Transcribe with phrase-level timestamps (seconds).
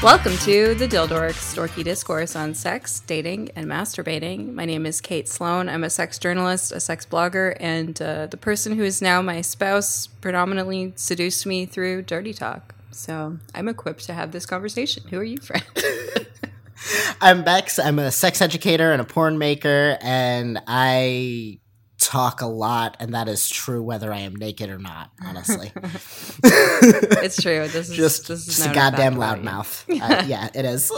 [0.00, 4.54] Welcome to the Dildorks, dorky discourse on sex, dating, and masturbating.
[4.54, 5.68] My name is Kate Sloan.
[5.68, 9.40] I'm a sex journalist, a sex blogger, and uh, the person who is now my
[9.40, 12.76] spouse predominantly seduced me through dirty talk.
[12.92, 15.02] So I'm equipped to have this conversation.
[15.08, 15.64] Who are you, friend?
[17.20, 17.80] I'm Bex.
[17.80, 21.58] I'm a sex educator and a porn maker, and I
[22.00, 25.10] talk a lot, and that is true whether I am naked or not.
[25.24, 25.72] Honestly,
[26.44, 27.68] it's true.
[27.68, 29.84] This is just this is just a goddamn loudmouth.
[30.02, 30.90] uh, yeah, it is.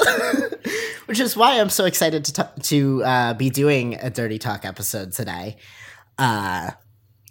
[1.07, 4.65] Which is why I'm so excited to t- to uh, be doing a dirty talk
[4.65, 5.57] episode today.
[6.19, 6.71] Uh.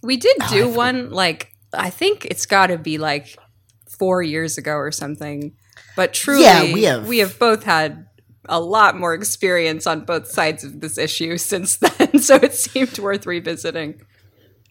[0.02, 3.38] We did Oh, do forgot- one like I think it's got to be like
[3.88, 5.56] four years ago or something.
[5.96, 8.06] But truly, Yeah, we have- we have both had
[8.50, 12.98] a lot more experience on both sides of this issue since then, so it seemed
[13.00, 14.02] worth revisiting.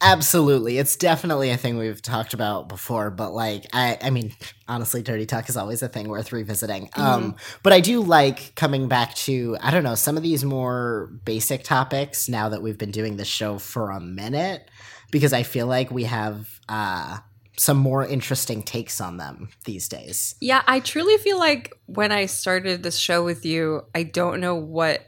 [0.01, 0.79] Absolutely.
[0.79, 4.33] It's definitely a thing we've talked about before, but like I I mean,
[4.69, 6.89] honestly, dirty talk is always a thing worth revisiting.
[6.95, 11.11] Um but I do like coming back to I don't know, some of these more
[11.25, 14.71] basic topics now that we've been doing this show for a minute
[15.11, 17.19] because I feel like we have uh
[17.59, 20.35] some more interesting takes on them these days.
[20.41, 24.55] Yeah, I truly feel like when I started this show with you, I don't know
[24.55, 25.03] what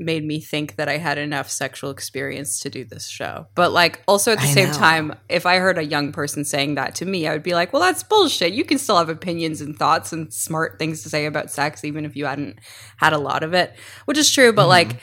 [0.00, 3.48] made me think that I had enough sexual experience to do this show.
[3.56, 4.74] But like also at the I same know.
[4.74, 7.72] time, if I heard a young person saying that to me, I would be like,
[7.72, 8.52] "Well, that's bullshit.
[8.52, 12.04] You can still have opinions and thoughts and smart things to say about sex even
[12.04, 12.60] if you hadn't
[12.98, 14.68] had a lot of it." Which is true, but Mm-hmm.
[14.68, 15.00] like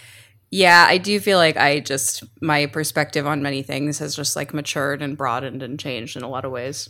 [0.51, 4.53] yeah, I do feel like I just my perspective on many things has just like
[4.53, 6.89] matured and broadened and changed in a lot of ways.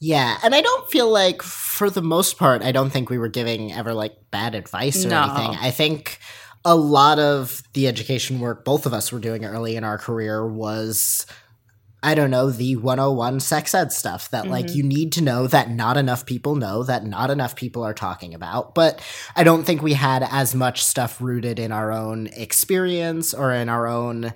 [0.00, 3.28] Yeah, and I don't feel like for the most part I don't think we were
[3.28, 5.22] giving ever like bad advice or No.
[5.22, 5.58] anything.
[5.60, 6.18] I think
[6.64, 10.46] a lot of the education work both of us were doing early in our career
[10.46, 11.26] was
[12.04, 14.74] I don't know, the 101 sex ed stuff that like Mhm.
[14.74, 18.34] you need to know that not enough people know that not enough people are talking
[18.34, 18.74] about.
[18.74, 19.00] But
[19.34, 23.68] I don't think we had as much stuff rooted in our own experience or in
[23.68, 24.34] our own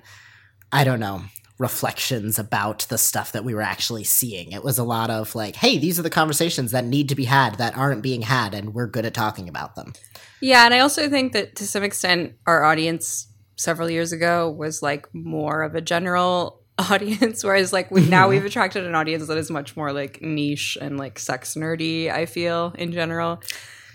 [0.71, 1.23] I don't know,
[1.57, 4.51] reflections about the stuff that we were actually seeing.
[4.51, 7.25] It was a lot of like, hey, these are the conversations that need to be
[7.25, 9.93] had that aren't being had, and we're good at talking about them.
[10.41, 14.81] Yeah, and I also think that to some extent our audience several years ago was
[14.81, 16.58] like more of a general
[16.91, 20.77] audience whereas like we now we've attracted an audience that is much more like niche
[20.81, 23.41] and like sex nerdy I feel in general.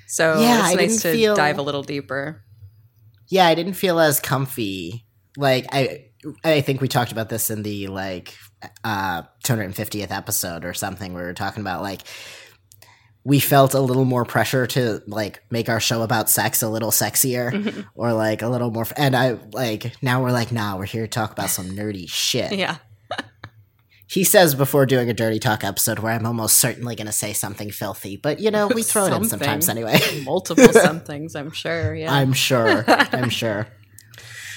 [0.06, 2.42] So Yeah, it's I nice to feel- dive a little deeper.
[3.28, 5.06] Yeah, I didn't feel as comfy.
[5.36, 6.06] Like I
[6.44, 8.34] I think we talked about this in the like
[8.84, 11.14] uh 250th episode or something.
[11.14, 12.02] We were talking about like
[13.24, 16.90] we felt a little more pressure to like make our show about sex a little
[16.90, 17.86] sexier Mhm.
[17.94, 21.08] or like a little more and I like now we're like nah we're here to
[21.08, 22.52] talk about some nerdy shit.
[22.52, 22.76] Yeah.
[24.06, 27.32] He says before doing a dirty talk episode where I'm almost certainly going to say
[27.32, 29.98] something filthy, but you know, we throw it in sometimes anyway.
[30.24, 31.94] Multiple somethings, I'm sure.
[31.94, 32.12] Yeah.
[32.12, 32.84] I'm sure.
[32.88, 33.66] I'm sure.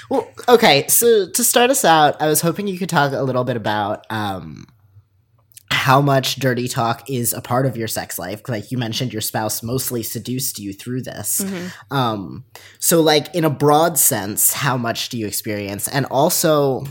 [0.09, 3.45] Well, okay, so to start us out, I was hoping you could talk a little
[3.45, 4.67] bit about um
[5.87, 8.41] how much dirty talk is a part of your sex life.
[8.49, 11.39] Like you mentioned your spouse mostly seduced you through this.
[11.39, 11.71] Mhm.
[11.89, 12.43] Um
[12.77, 15.87] so like in a broad sense, how much do you experience?
[15.87, 16.83] And also,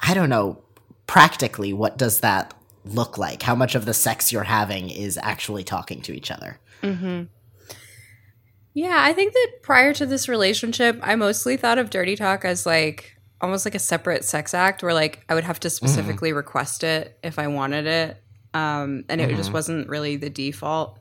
[0.00, 0.62] I don't know,
[1.06, 2.54] practically what does that
[2.86, 3.42] look like?
[3.42, 6.58] How much of the sex you're having is actually talking to each other?
[6.80, 7.24] hmm
[8.72, 12.64] Yeah, I think that prior to this relationship, I mostly thought of dirty talk as
[12.64, 16.82] like almost like a separate sex act where like I would have to specifically request
[16.82, 18.22] it if I wanted it.
[18.54, 19.54] Um, and it just Mhm.
[19.54, 20.98] wasn't really the default.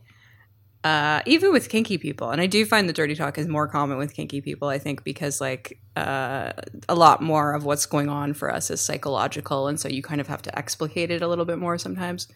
[0.84, 3.98] Uh, even with kinky people, and I do find the dirty talk is more common
[3.98, 4.70] with kinky people.
[4.70, 6.54] I think because like uh,
[6.88, 10.22] a lot more of what's going on for us is psychological, and so you kind
[10.22, 12.28] of have to explicate it a little bit more sometimes.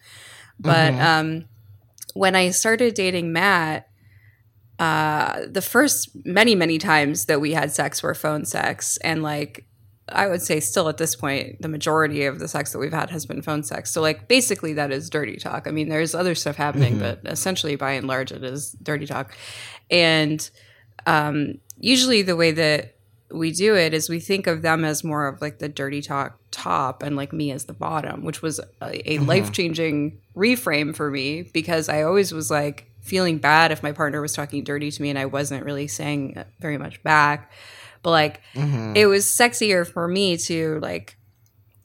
[0.58, 1.00] But Mhm.
[1.00, 1.44] um,
[2.14, 3.86] when I started dating Matt,
[4.78, 9.64] uh, the first many many times that we had sex were phone sex, and like
[10.08, 13.10] I would say still at this point, the majority of the sex that we've had
[13.10, 13.90] has been phone sex.
[13.90, 15.66] So like basically that is dirty talk.
[15.66, 17.00] I mean, there's other stuff happening, Mhm.
[17.00, 19.34] but essentially by and large it is dirty talk.
[19.90, 20.48] And
[21.06, 22.96] um, usually the way that
[23.30, 26.38] we do it is we think of them as more of like the dirty talk
[26.50, 29.26] top and like me as the bottom, which was a, a Mhm.
[29.26, 34.20] life changing reframe for me because I always was like feeling bad if my partner
[34.20, 37.50] was talking dirty to me and I wasn't really saying very much back.
[38.02, 38.96] But like Mhm.
[38.96, 41.16] it was sexier for me to like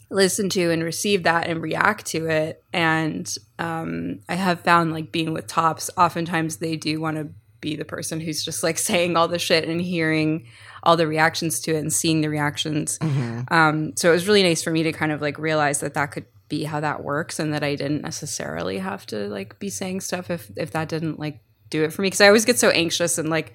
[0.10, 5.12] listen to and receive that and react to it and um, i have found like
[5.12, 7.28] being with tops oftentimes they do want to
[7.60, 10.48] be the person who's just like saying all the shit and hearing
[10.84, 13.52] all the reactions to it and seeing the reactions Mhm.
[13.52, 16.12] um, so it was really nice for me to kind of like realize that that
[16.12, 20.00] could be how that works and that i didn't necessarily have to like be saying
[20.00, 22.70] stuff if if that didn't like do it for me because I always get so
[22.70, 23.52] anxious and like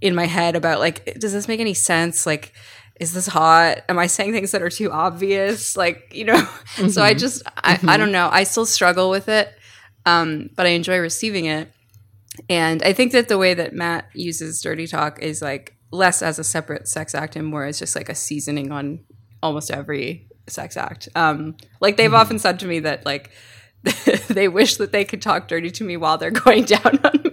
[0.00, 2.52] in my head about like does this make any sense like
[2.98, 6.88] is this hot am i saying things that are too obvious like you know mm-hmm.
[6.94, 7.88] so i just I, mm-hmm.
[7.88, 9.54] I don't know i still struggle with it
[10.06, 11.70] um, but i enjoy receiving it
[12.48, 16.38] and i think that the way that matt uses dirty talk is like less as
[16.38, 19.00] a separate sex act and more as just like a seasoning on
[19.42, 22.16] almost every sex act um, like they've mm-hmm.
[22.16, 23.30] often said to me that like
[24.28, 27.29] they wish that they could talk dirty to me while they're going down on me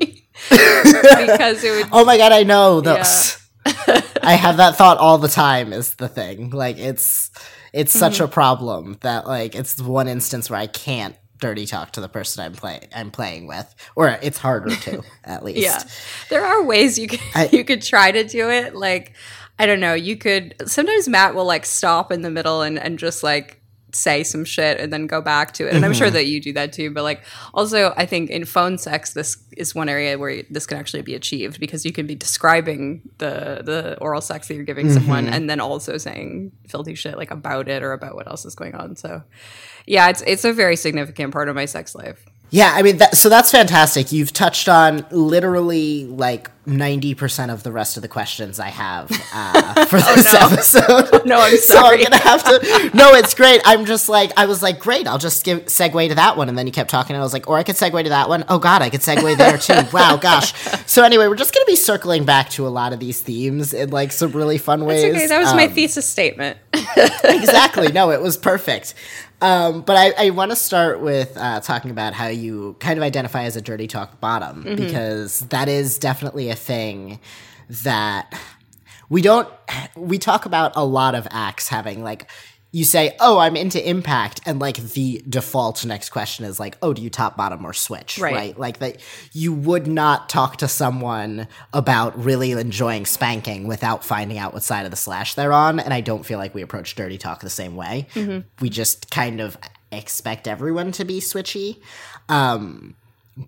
[0.50, 1.88] because it would.
[1.92, 3.38] Oh my god, I know those.
[3.66, 4.02] Yeah.
[4.24, 5.74] I have that thought all the time.
[5.74, 7.32] Is the thing like it's
[7.74, 8.26] it's such mm-hmm.
[8.26, 12.44] a problem that like it's one instance where I can't dirty talk to the person
[12.44, 15.60] I'm play I'm playing with, or it's harder to at least.
[15.60, 15.84] Yeah,
[16.30, 18.76] there are ways you could I, you could try to do it.
[18.76, 19.14] Like
[19.60, 23.00] I don't know, you could sometimes Matt will like stop in the middle and and
[23.00, 23.57] just like
[23.98, 25.70] say some shit and then go back to it.
[25.70, 25.86] And mm-hmm.
[25.86, 26.14] I'm sure mm-hmm.
[26.16, 26.92] that you do that too.
[26.92, 27.24] But like,
[27.54, 31.16] also, I think in phone sex, this is one area where this can actually be
[31.16, 34.96] achieved because you can be describing the the oral sex that you're giving mm-hmm.
[34.96, 38.56] someone and then also saying filthy shit like about it or about what else is
[38.56, 38.96] going on.
[38.96, 39.24] So,
[39.86, 42.26] yeah, it's it's a very significant part of my sex life.
[42.50, 44.12] Yeah, I mean, that, so that's fantastic.
[44.12, 49.86] You've touched on literally like 90% of the rest of the questions I have uh,
[49.86, 50.48] for oh, this oh, no.
[50.48, 51.26] episode.
[51.26, 51.58] no, I'm sorry.
[51.60, 52.92] so I'm going to have to.
[52.94, 53.62] No, it's great.
[53.66, 56.48] I'm just like, I was like, great, I'll just give, segue to that one.
[56.48, 58.30] And then you kept talking, and I was like, or I could segue to that
[58.30, 58.46] one.
[58.48, 59.90] Oh, God, I could segue there too.
[59.94, 60.54] wow, gosh.
[60.86, 63.74] So, anyway, we're just going to be circling back to a lot of these themes
[63.74, 65.04] in like some really fun ways.
[65.04, 65.28] Okay.
[65.28, 66.58] That was um, my thesis statement.
[67.24, 67.92] exactly.
[67.92, 68.94] No, it was perfect.
[69.42, 73.04] Um, but I, I want to start with uh, talking about how you kind of
[73.04, 74.76] identify as a dirty talk bottom mm-hmm.
[74.76, 77.20] because that is definitely a thing
[77.70, 78.34] that
[79.10, 79.48] we don't
[79.96, 82.30] we talk about a lot of acts having like
[82.72, 86.94] you say, "Oh, I'm into impact," and like the default next question is like, "Oh,
[86.94, 88.34] do you top, bottom, or switch?" Right?
[88.34, 88.60] right?
[88.60, 88.98] Like that,
[89.34, 94.86] you would not talk to someone about really enjoying spanking without finding out what side
[94.86, 95.80] of the slash they're on.
[95.80, 98.08] And I don't feel like we approach dirty talk the same way.
[98.14, 98.48] Mm-hmm.
[98.62, 99.58] We just kind of
[99.92, 101.80] expect everyone to be switchy.
[102.30, 102.96] Um,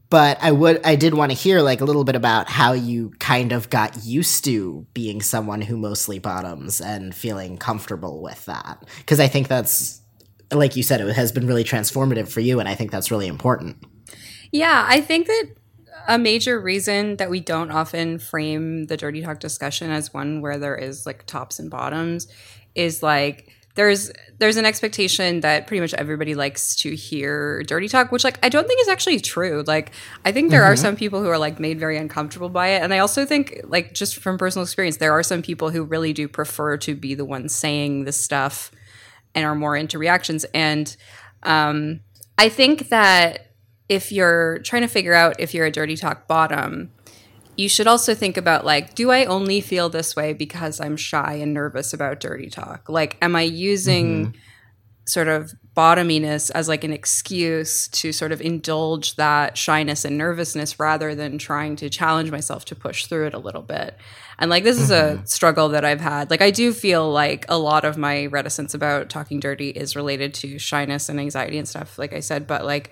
[0.09, 3.11] but I would I did want to hear like a little bit about how you
[3.19, 8.83] kind of got used to being someone who mostly bottoms and feeling comfortable with that
[8.97, 10.01] because I think that's
[10.51, 13.27] like you said it has been really transformative for you and I think that's really
[13.27, 13.77] important.
[14.51, 15.55] Yeah, I think that
[16.07, 20.57] a major reason that we don't often frame the dirty talk discussion as one where
[20.57, 22.27] there is like tops and bottoms
[22.75, 28.11] is like there's there's an expectation that pretty much everybody likes to hear dirty talk,
[28.11, 29.63] which like I don't think is actually true.
[29.67, 29.91] Like
[30.25, 30.73] I think there mm-hmm.
[30.73, 33.61] are some people who are like made very uncomfortable by it, and I also think
[33.65, 37.15] like just from personal experience, there are some people who really do prefer to be
[37.15, 38.71] the ones saying the stuff
[39.35, 40.45] and are more into reactions.
[40.53, 40.95] And
[41.43, 41.99] um,
[42.37, 43.53] I think that
[43.89, 46.91] if you're trying to figure out if you're a dirty talk bottom,
[47.59, 51.33] you should also think about like, do I only feel this way because I'm shy
[51.33, 52.87] and nervous about dirty talk?
[52.87, 54.37] Like, am I using mm-hmm.
[55.05, 60.79] sort of bottominess as like an excuse to sort of indulge that shyness and nervousness
[60.79, 63.97] rather than trying to challenge myself to push through it a little bit?
[64.37, 64.83] And like, this mm-hmm.
[64.85, 65.25] is a mm-hmm.
[65.25, 66.29] struggle that I've had.
[66.29, 70.33] Like, I do feel like a lot of my reticence about talking dirty is related
[70.35, 72.91] to shyness and anxiety and stuff, like I said, but like,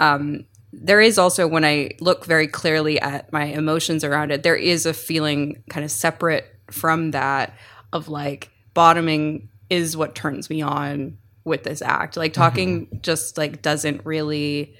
[0.00, 4.56] um, there is also when I look very clearly at my emotions around it, there
[4.56, 7.54] is a feeling kind of separate from that
[7.92, 12.16] of like bottoming is what turns me on with this act.
[12.16, 12.98] Like talking mm-hmm.
[13.00, 14.74] just like doesn't really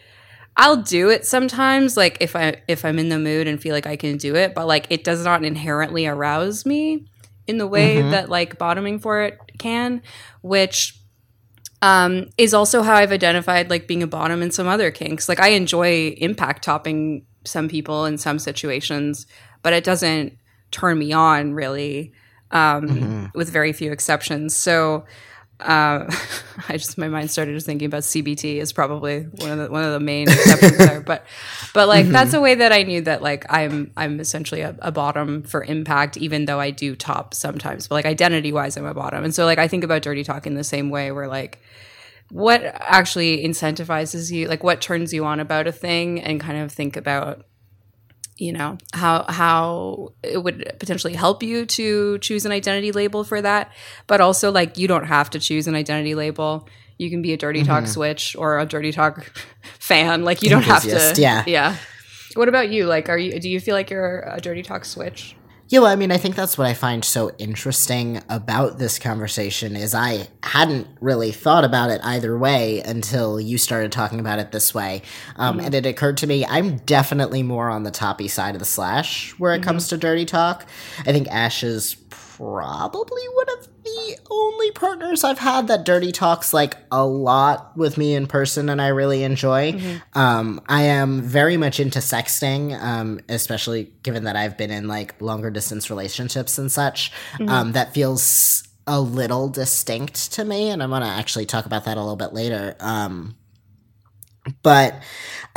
[0.59, 3.87] I'll do it sometimes like if I if I'm in the mood and feel like
[3.87, 7.07] I can do it, but like it does not inherently arouse me
[7.47, 8.11] in the way mm-hmm.
[8.11, 10.02] that like bottoming for it can,
[10.42, 10.98] which
[11.82, 15.28] um, is also how I've identified like being a bottom in some other kinks.
[15.28, 19.26] Like I enjoy impact topping some people in some situations,
[19.62, 20.37] but it doesn't
[20.70, 22.12] turn me on really,
[22.50, 23.26] um, mm-hmm.
[23.35, 24.54] with very few exceptions.
[24.54, 25.04] So
[25.61, 26.05] uh,
[26.69, 29.83] I just my mind started just thinking about CBT is probably one of the one
[29.83, 31.00] of the main exceptions there.
[31.00, 31.25] But
[31.75, 32.12] but like mm-hmm.
[32.12, 35.65] that's a way that I knew that like I'm I'm essentially a, a, bottom for
[35.65, 37.88] impact, even though I do top sometimes.
[37.88, 40.47] But like identity wise, I'm a bottom, and so like I think about dirty talk
[40.47, 41.61] in the same way, where like
[42.31, 46.71] what actually incentivizes you, like what turns you on about a thing, and kind of
[46.71, 47.45] think about
[48.38, 53.42] you know how how it would potentially help you to choose an identity label for
[53.42, 53.73] that.
[54.07, 56.68] But also like you don't have to choose an identity label.
[56.97, 57.92] You can be a dirty talk mm-hmm.
[57.92, 59.30] switch or a dirty talk
[59.78, 60.25] fan.
[60.25, 61.14] Like you don't have to.
[61.16, 61.45] Yeah.
[61.47, 61.76] Yeah.
[62.35, 62.87] What about you?
[62.87, 65.35] Like are you do you feel like you're a dirty talk switch
[65.70, 69.76] Yeah, well, I mean, I think that's what I find so interesting about this conversation
[69.76, 74.50] is I hadn't really thought about it either way until you started talking about it
[74.50, 75.02] this way,
[75.37, 75.66] um, mm-hmm.
[75.66, 79.32] and it occurred to me I'm definitely more on the toppy side of the slash
[79.32, 79.64] where it mm-hmm.
[79.64, 80.66] comes to dirty talk.
[81.00, 86.52] I think Ash is probably one of the only partners I've had that dirty talks
[86.52, 89.73] like a lot with me in person and I really enjoy.
[89.73, 90.18] Mm-hmm.
[90.18, 95.21] Um, I am very much into sexting, um, especially given that I've been in like
[95.21, 97.12] longer distance relationships and such.
[97.35, 97.49] Mm-hmm.
[97.49, 101.99] Um, that feels a little distinct to me, and I'm gonna actually talk about that
[101.99, 102.75] a little bit later.
[102.80, 103.37] Um,
[104.62, 105.02] but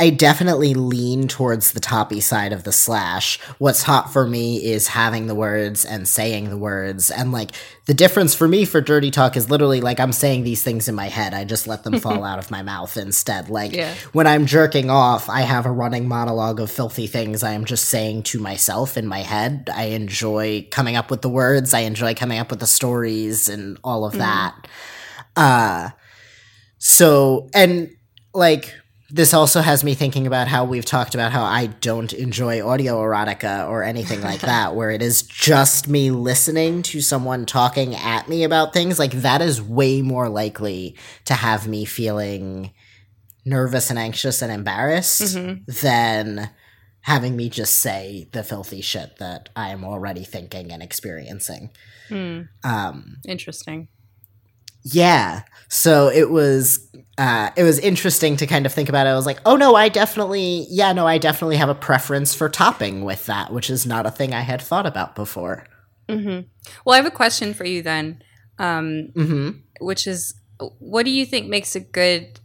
[0.02, 3.38] I definitely lean towards the toppy side of the slash.
[3.58, 7.08] What's hot for me is having the words and saying the words.
[7.08, 7.52] And like
[7.86, 10.96] the difference for me for dirty talk is literally like I'm saying these things in
[10.96, 11.34] my head.
[11.34, 13.48] I just let them fall out of my mouth instead.
[13.48, 13.94] Like yeah.
[14.12, 17.84] when I'm jerking off, I have a running monologue of filthy things I am just
[17.84, 19.70] saying to myself in my head.
[19.72, 23.78] I enjoy coming up with the words, I enjoy coming up with the stories and
[23.84, 24.18] all of mm.
[24.18, 24.66] that.
[25.36, 25.90] Uh
[26.78, 27.94] so and
[28.34, 28.74] like
[29.14, 32.98] this also has me thinking about how we've talked about how I don't enjoy audio
[32.98, 38.26] erotica or anything like that, where it is just me listening to someone talking at
[38.26, 38.98] me about things.
[38.98, 42.72] Like, that is way more likely to have me feeling
[43.44, 45.70] nervous and anxious and embarrassed mm-hmm.
[45.82, 46.48] than
[47.02, 51.68] having me just say the filthy shit that I am already thinking and experiencing.
[52.08, 52.48] Mm.
[52.64, 53.88] Um, Interesting.
[54.82, 55.42] Yeah.
[55.68, 59.10] So it was uh, it was interesting to kind of think about it.
[59.10, 62.48] I was like, oh no, I definitely, yeah, no, I definitely have a preference for
[62.48, 65.66] topping with that, which is not a thing I had thought about before.
[66.08, 66.48] Mm-hmm.
[66.84, 68.22] Well, I have a question for you then,
[68.58, 69.50] um, mm-hmm.
[69.80, 70.34] which is,
[70.78, 72.40] what do you think makes a good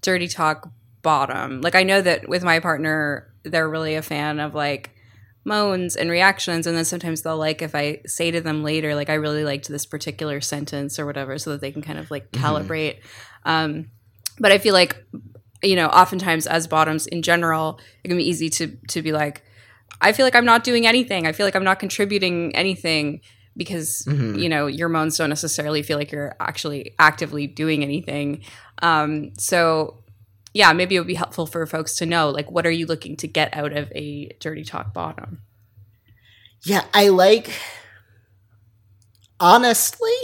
[0.00, 0.70] dirty talk
[1.02, 1.60] bottom?
[1.60, 4.90] Like, I know that with my partner, they're really a fan of like
[5.44, 9.10] moans and reactions and then sometimes they'll like if i say to them later like
[9.10, 12.30] i really liked this particular sentence or whatever so that they can kind of like
[12.30, 12.44] mm-hmm.
[12.44, 13.50] calibrate mm-hmm.
[13.50, 13.90] um,
[14.38, 15.04] but i feel like
[15.62, 19.42] you know oftentimes as bottoms in general it can be easy to to be like
[20.00, 23.20] i feel like i'm not doing anything i feel like i'm not contributing anything
[23.56, 24.38] because mm-hmm.
[24.38, 28.42] you know your moans don't necessarily feel like you're actually actively doing anything
[28.82, 30.03] um, so
[30.54, 33.16] yeah, maybe it would be helpful for folks to know like what are you looking
[33.16, 35.42] to get out of a dirty talk bottom?
[36.64, 37.50] Yeah, I like
[39.38, 40.14] honestly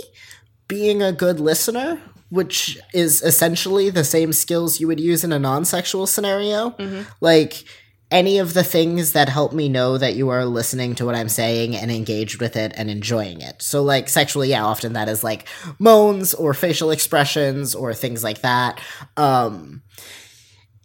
[0.69, 5.39] being a good listener, which is essentially the same skills you would use in a
[5.39, 6.71] non-sexual scenario.
[6.71, 7.03] Mm-hmm.
[7.21, 7.65] Like
[8.11, 11.29] any of the things that help me know that you are listening to what I'm
[11.29, 13.63] saying and engaged with it and enjoying it.
[13.63, 15.47] So, like, sexually, yeah, often that is like
[15.79, 18.81] moans or facial expressions or things like that.
[19.17, 19.83] Um,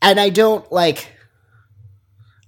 [0.05, 1.11] and I don't like.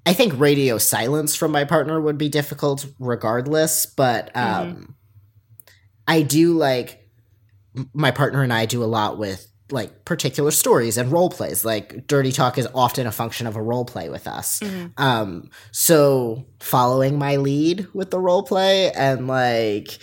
[0.05, 4.91] I think radio silence from my partner would be difficult regardless, but um, mm-hmm.
[6.07, 7.09] I do like
[7.93, 11.65] my partner and I do a lot with like particular stories and role plays.
[11.65, 14.61] Like dirty talk is often a function of a role play with us.
[14.61, 14.87] Mm-hmm.
[14.95, 19.99] Um, so following my lead with the role play and like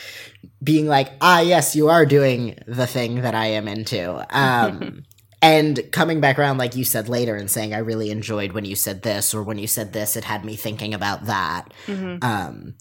[0.63, 4.27] being like, ah, yes, you are doing the thing that I am into.
[4.37, 5.05] Um,
[5.45, 8.75] and coming back around like you said later and saying i really enjoyed when you
[8.75, 12.17] said this or when you said this it had me thinking about that mm-hmm.
[12.25, 12.75] um,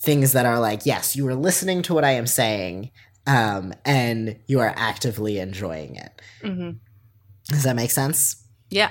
[0.00, 2.90] things that are like yes you are listening to what i am saying
[3.26, 6.70] um, and you are actively enjoying it mm-hmm.
[7.48, 8.90] does that make sense yeah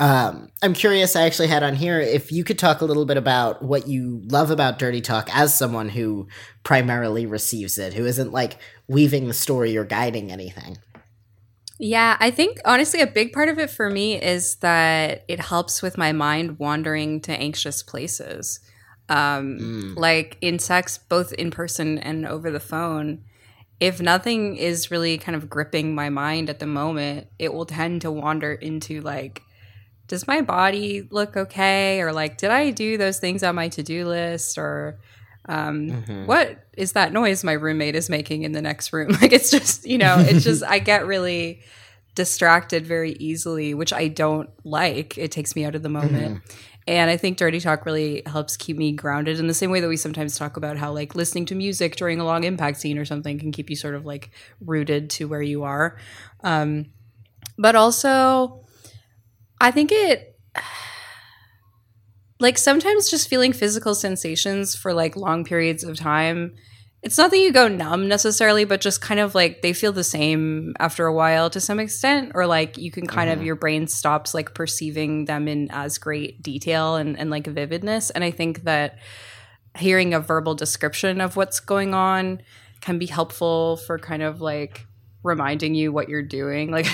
[0.00, 1.16] um, I'm curious.
[1.16, 4.22] I actually had on here if you could talk a little bit about what you
[4.26, 6.28] love about Dirty Talk as someone who
[6.62, 10.78] primarily receives it, who isn't like weaving the story or guiding anything.
[11.78, 15.80] Yeah, I think honestly, a big part of it for me is that it helps
[15.80, 18.60] with my mind wandering to anxious places.
[19.08, 19.96] Um, mm.
[19.96, 23.24] Like in sex, both in person and over the phone,
[23.80, 28.02] if nothing is really kind of gripping my mind at the moment, it will tend
[28.02, 29.42] to wander into like,
[30.08, 32.00] does my body look okay?
[32.00, 34.58] Or like, did I do those things on my to do list?
[34.58, 34.98] Or
[35.48, 36.26] um, mm-hmm.
[36.26, 39.08] what is that noise my roommate is making in the next room?
[39.20, 41.62] Like it's just, you know, it's just I get really
[42.14, 45.16] distracted very easily, which I don't like.
[45.18, 46.36] It takes me out of the moment.
[46.36, 46.58] Mm-hmm.
[46.86, 49.88] And I think Dirty Talk really helps keep me grounded in the same way that
[49.88, 53.04] we sometimes talk about how like listening to music during a long impact scene or
[53.04, 55.98] something can keep you sort of like rooted to where you are.
[56.42, 56.86] Um,
[57.58, 58.64] but also,
[59.60, 60.38] I think it
[62.40, 66.54] like sometimes just feeling physical sensations for like long periods of time
[67.00, 70.02] it's not that you go numb necessarily, but just kind of like they feel the
[70.02, 73.38] same after a while to some extent, or like you can kind Mm-hmm.
[73.38, 78.10] of your brain stops like perceiving them in as great detail and, and like vividness.
[78.10, 78.98] And I think that
[79.78, 82.42] hearing a verbal description of what's going on
[82.80, 84.84] can be helpful for kind of like
[85.22, 86.70] reminding you what you're doing.
[86.72, 86.88] Like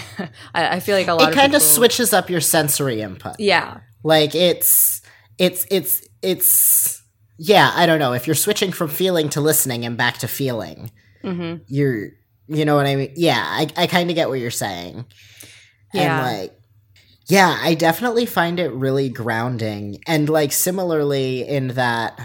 [0.54, 2.42] I, I feel like a lot of It of kind of people- switches up your
[2.42, 3.36] sensory input.
[3.40, 3.78] Yeah.
[4.02, 5.00] Like it's
[5.38, 7.02] it's it's it's
[7.38, 8.12] yeah, I don't know.
[8.12, 10.90] If you're switching from feeling to listening and back to feeling,
[11.22, 12.10] hmm you're
[12.46, 13.12] you know what I mean?
[13.16, 15.04] Yeah, I I kind of get what you're saying.
[15.92, 16.26] Yeah.
[16.26, 16.60] And like
[17.26, 22.20] yeah, I definitely find it really grounding and like similarly in that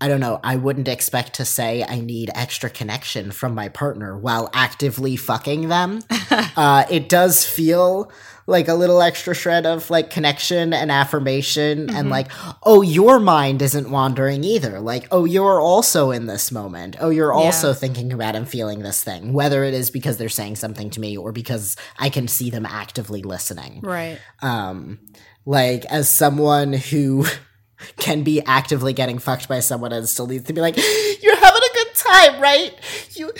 [0.00, 4.16] I don't know, I wouldn't expect to say I need extra connection from my partner
[4.18, 6.02] while actively fucking them.
[6.30, 8.12] uh, it does feel
[8.48, 12.10] like a little extra shred of like connection and affirmation and Mhm.
[12.10, 12.28] like
[12.62, 17.32] oh your mind isn't wandering either like oh you're also in this moment oh you're
[17.32, 17.38] Yeah.
[17.46, 21.00] also thinking about and feeling this thing whether it is because they're saying something to
[21.00, 24.18] me or because i can see them actively listening Right.
[24.42, 25.00] um
[25.44, 27.26] like as someone who
[27.98, 30.76] can be actively getting fucked by someone and still needs to be like
[31.22, 32.72] you're having a good time right
[33.14, 33.32] you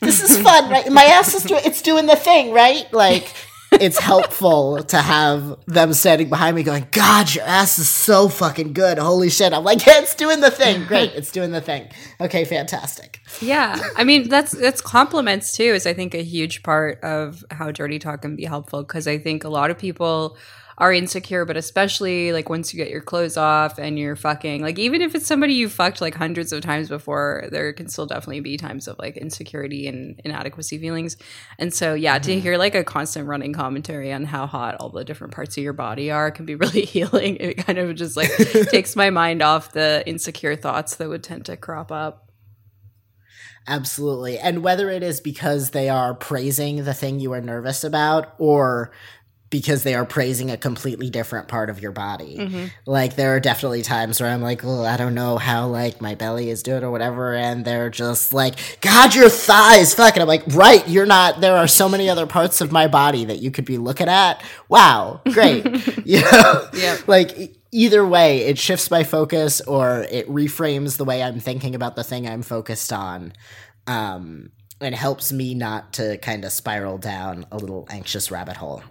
[0.00, 3.34] this is fun right my ass is doing it's doing the thing right like
[3.80, 8.72] it's helpful to have them standing behind me going god your ass is so fucking
[8.72, 8.98] good.
[8.98, 9.52] Holy shit.
[9.52, 10.84] I'm like yeah it's doing the thing.
[10.84, 11.12] Great.
[11.14, 11.88] It's doing the thing.
[12.20, 13.20] Okay fantastic.
[13.40, 15.64] Yeah, I mean that's that's compliments too.
[15.64, 19.18] Is I think a huge part of how dirty talk can be helpful because I
[19.18, 20.36] think a lot of people
[20.78, 24.78] are insecure, but especially like once you get your clothes off and you're fucking, like
[24.78, 28.40] even if it's somebody you fucked like hundreds of times before, there can still definitely
[28.40, 31.16] be times of like insecurity and inadequacy feelings.
[31.58, 32.40] And so yeah, to mm-hmm.
[32.40, 35.72] hear like a constant running commentary on how hot all the different parts of your
[35.72, 37.36] body are can be really healing.
[37.36, 38.30] It kind of just like
[38.70, 42.28] takes my mind off the insecure thoughts that would tend to crop up.
[43.66, 44.38] Absolutely.
[44.38, 48.92] And whether it is because they are praising the thing you are nervous about or
[49.52, 52.38] because they are praising a completely different part of your body.
[52.38, 52.64] Mm-hmm.
[52.86, 56.16] Like there are definitely times where I'm like, "Oh, I don't know how like my
[56.16, 60.28] belly is doing or whatever," and they're just like, "God, your thighs, fuck." And I'm
[60.28, 61.40] like, "Right, you're not.
[61.40, 64.42] There are so many other parts of my body that you could be looking at.
[64.68, 65.64] Wow, great,
[66.04, 67.06] you know, Yep.
[67.06, 71.96] like." Either way, it shifts my focus or it reframes the way I'm thinking about
[71.96, 73.32] the thing I'm focused on.
[73.86, 78.82] Um, and helps me not to kind of spiral down a little anxious rabbit hole.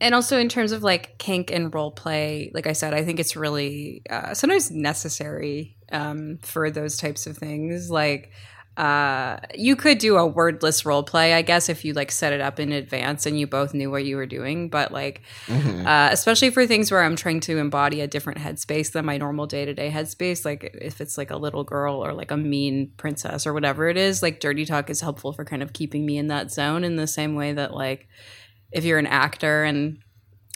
[0.00, 3.18] And also in terms of like kink and role play like i said i think
[3.18, 7.90] it's really uh, sometimes necessary um, for those types of things.
[7.90, 8.30] Like
[8.76, 12.40] uh, you could do a wordless role play i guess if you like set it
[12.40, 14.68] up in advance and you both knew what you were doing.
[14.68, 15.22] But like
[15.84, 19.46] uh, especially for things where i'm trying to embody a different headspace than my normal
[19.46, 23.52] day-to-day headspace like if it's like a little girl or like a mean princess or
[23.52, 26.52] whatever it is like dirty talk is helpful for kind of keeping me in that
[26.52, 28.06] zone in the same way that like
[28.72, 29.98] if you're an actor and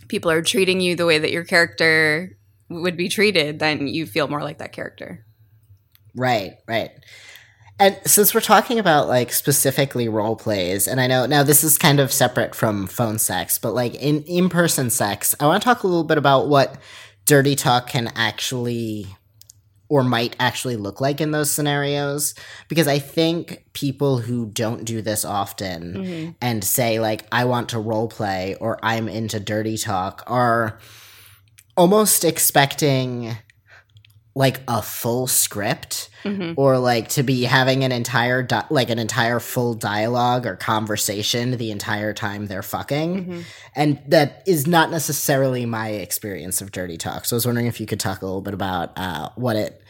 [0.09, 2.37] people are treating you the way that your character
[2.69, 5.25] would be treated, then you feel more like that character.
[6.15, 6.91] Right, right.
[7.79, 11.79] And since we're talking about like specifically role plays, and I know now this is
[11.79, 15.65] kind of separate from phone sex, but like in in person sex, I want to
[15.65, 16.77] talk a little bit about what
[17.25, 19.07] dirty talk can actually
[19.93, 22.35] or might actually look like in those scenarios
[22.69, 27.79] because I think people who don't do this often and say like I want to
[27.79, 30.79] role play or I'm into dirty talk are
[31.77, 33.37] almost expecting
[34.35, 36.55] like a full script Mhm.
[36.57, 41.59] or like to be having an entire di- like an entire full dialogue or conversation
[41.59, 43.45] the entire time they're fucking Mhm.
[43.77, 47.79] and that is not necessarily my experience of dirty talk so i was wondering if
[47.79, 49.82] you could talk a little bit about uh, what it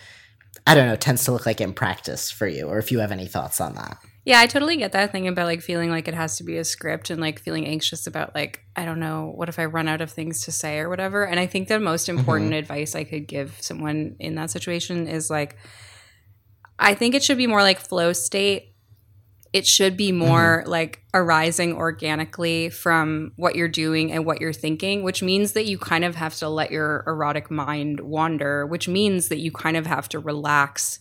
[0.67, 3.13] i don't know tends to look like in practice for you or if you have
[3.13, 6.15] any thoughts on that Yeah, I totally get that thing about like feeling like it
[6.15, 9.49] has to be a script and like feeling anxious about like, I don't know, what
[9.49, 11.27] if I run out of things to say or whatever.
[11.27, 12.21] And I think the most mm-hmm.
[12.21, 15.57] important advice I could give someone in that situation is like,
[16.79, 18.72] I think it should be more like flow state.
[19.53, 25.03] It should be more like arising organically from what you're doing and what you're thinking,
[25.03, 29.29] which means that you kind of have to let your erotic mind wander, which means
[29.29, 30.99] that you kind of have to relax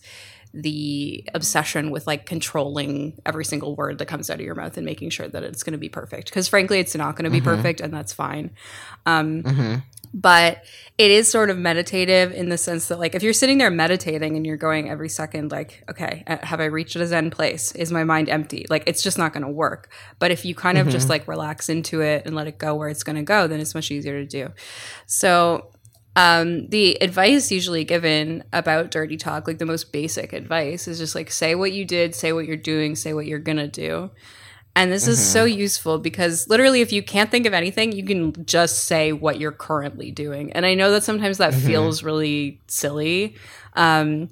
[0.54, 4.84] the obsession with like controlling every single word that comes out of your mouth and
[4.84, 6.26] making sure that it's going to be perfect.
[6.26, 8.50] Because frankly it's not going to be perfect and that's fine.
[9.06, 9.74] Um, mm-hmm.
[10.14, 10.64] But
[10.98, 14.36] it is sort of meditative in the sense that like if you're sitting there meditating
[14.36, 17.72] and you're going every second like okay uh, have i reached a zen place?
[17.72, 18.66] Is my mind empty?
[18.68, 19.90] Like it's just not going to work.
[20.18, 22.88] But if you kind of just like relax into it and let it go where
[22.88, 24.52] it's going to go then it's much easier to do.
[25.06, 25.72] So
[26.14, 31.14] um, the advice usually given about dirty talk, like the most basic advice, is just
[31.14, 34.10] like say what you did, say what you're doing, say what you're gonna do.
[34.74, 38.46] And this is so useful because literally, if you can't think of anything, you can
[38.46, 40.52] just say what you're currently doing.
[40.52, 43.36] And I know that sometimes that feels really silly.
[43.74, 44.30] Um,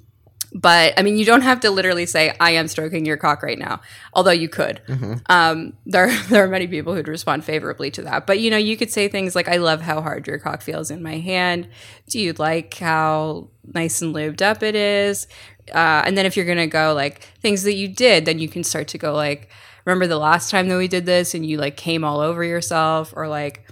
[0.53, 3.59] but I mean, you don't have to literally say, I am stroking your cock right
[3.59, 3.81] now,
[4.15, 4.81] although you could.
[5.27, 8.27] Um, there, there are many people who'd respond favorably to that.
[8.27, 10.91] But you know, you could say things like, I love how hard your cock feels
[10.91, 11.69] in my hand.
[12.09, 15.27] Do you like how nice and lubed up it is?
[15.73, 18.49] Uh, and then if you're going to go like things that you did, then you
[18.49, 19.51] can start to go like,
[19.85, 23.13] remember the last time that we did this and you like came all over yourself
[23.17, 23.67] or like,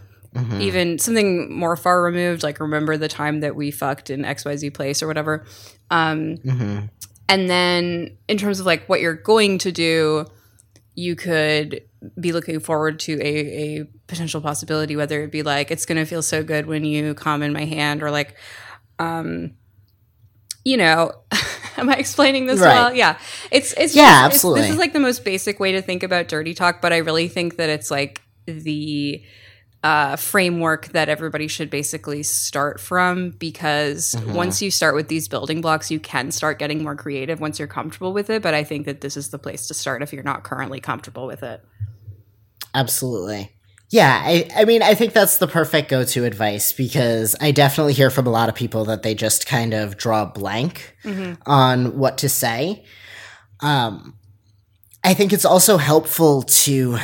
[0.61, 5.03] even something more far removed, like remember the time that we fucked in XYZ place
[5.03, 5.45] or whatever.
[5.91, 6.37] Um,
[7.29, 10.27] And then in terms of like what you're going to do,
[10.95, 11.83] you could
[12.21, 16.05] be looking forward to a, a potential possibility, whether it be like, it's going to
[16.05, 18.37] feel so good when you come in my hand or like,
[18.99, 19.53] um,
[20.65, 21.13] you know,
[21.81, 22.75] am I explaining this Right.
[22.75, 22.95] well?
[22.95, 23.19] Yeah.
[23.51, 24.61] It's, it's, Yeah, just- it's- absolutely.
[24.63, 27.29] this is like the most basic way to think about dirty talk, but I really
[27.29, 29.23] think that it's like the,
[29.85, 34.35] uh, framework that everybody should basically start from because Mm-hmm.
[34.35, 37.69] once you start with these building blocks, you can start getting more creative once you're
[37.69, 38.43] comfortable with it.
[38.43, 41.27] But I think that this is the place to start if you're not currently comfortable
[41.29, 41.63] with it.
[42.75, 43.53] Absolutely.
[43.91, 47.95] Yeah, I, I mean, I think that's the perfect go to advice because I definitely
[47.95, 50.95] hear from a lot of people that they just kind of draw a blank
[51.47, 52.85] on what to say.
[53.61, 54.19] Um,
[55.03, 56.99] I think it's also helpful to,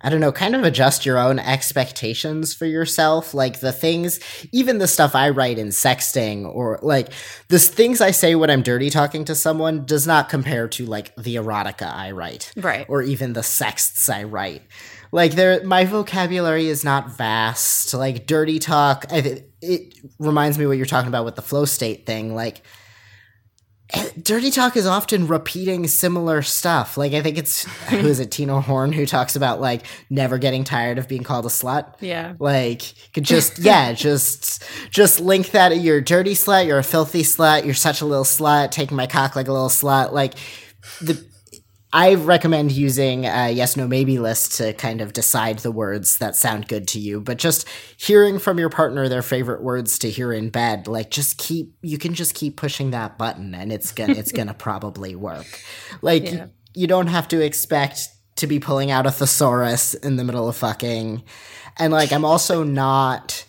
[0.00, 3.32] I don't know, kind of adjust your own expectations for yourself.
[3.32, 4.18] Like the things,
[4.52, 7.10] even the stuff I write in sexting or like
[7.48, 11.14] the things I say when I'm dirty talking to someone does not compare to like
[11.14, 12.84] the erotica I write Right.
[12.88, 14.62] or even the sexts I write.
[15.10, 17.94] Like there, my vocabulary is not vast.
[17.94, 22.06] Like dirty talk, I, it reminds me what you're talking about with the flow state
[22.06, 22.34] thing.
[22.34, 22.62] Like
[23.92, 26.96] eh, dirty talk is often repeating similar stuff.
[26.96, 30.64] Like I think it's who is it, Tina Horn, who talks about like never getting
[30.64, 31.94] tired of being called a slut.
[32.00, 32.34] Yeah.
[32.38, 32.82] Like
[33.14, 37.64] could just yeah, just just link that you're a dirty slut, you're a filthy slut,
[37.64, 40.12] you're such a little slut, taking my cock like a little slut.
[40.12, 40.34] Like
[41.00, 41.27] the
[41.92, 46.36] I recommend using a yes, no, maybe list to kind of decide the words that
[46.36, 47.20] sound good to you.
[47.20, 51.38] But just hearing from your partner their favorite words to hear in bed, like just
[51.38, 55.46] keep you can just keep pushing that button, and it's gonna it's gonna probably work.
[56.02, 56.44] Like Yeah.
[56.44, 60.46] y- you don't have to expect to be pulling out a thesaurus in the middle
[60.48, 61.22] of fucking,
[61.78, 63.46] and like I'm also not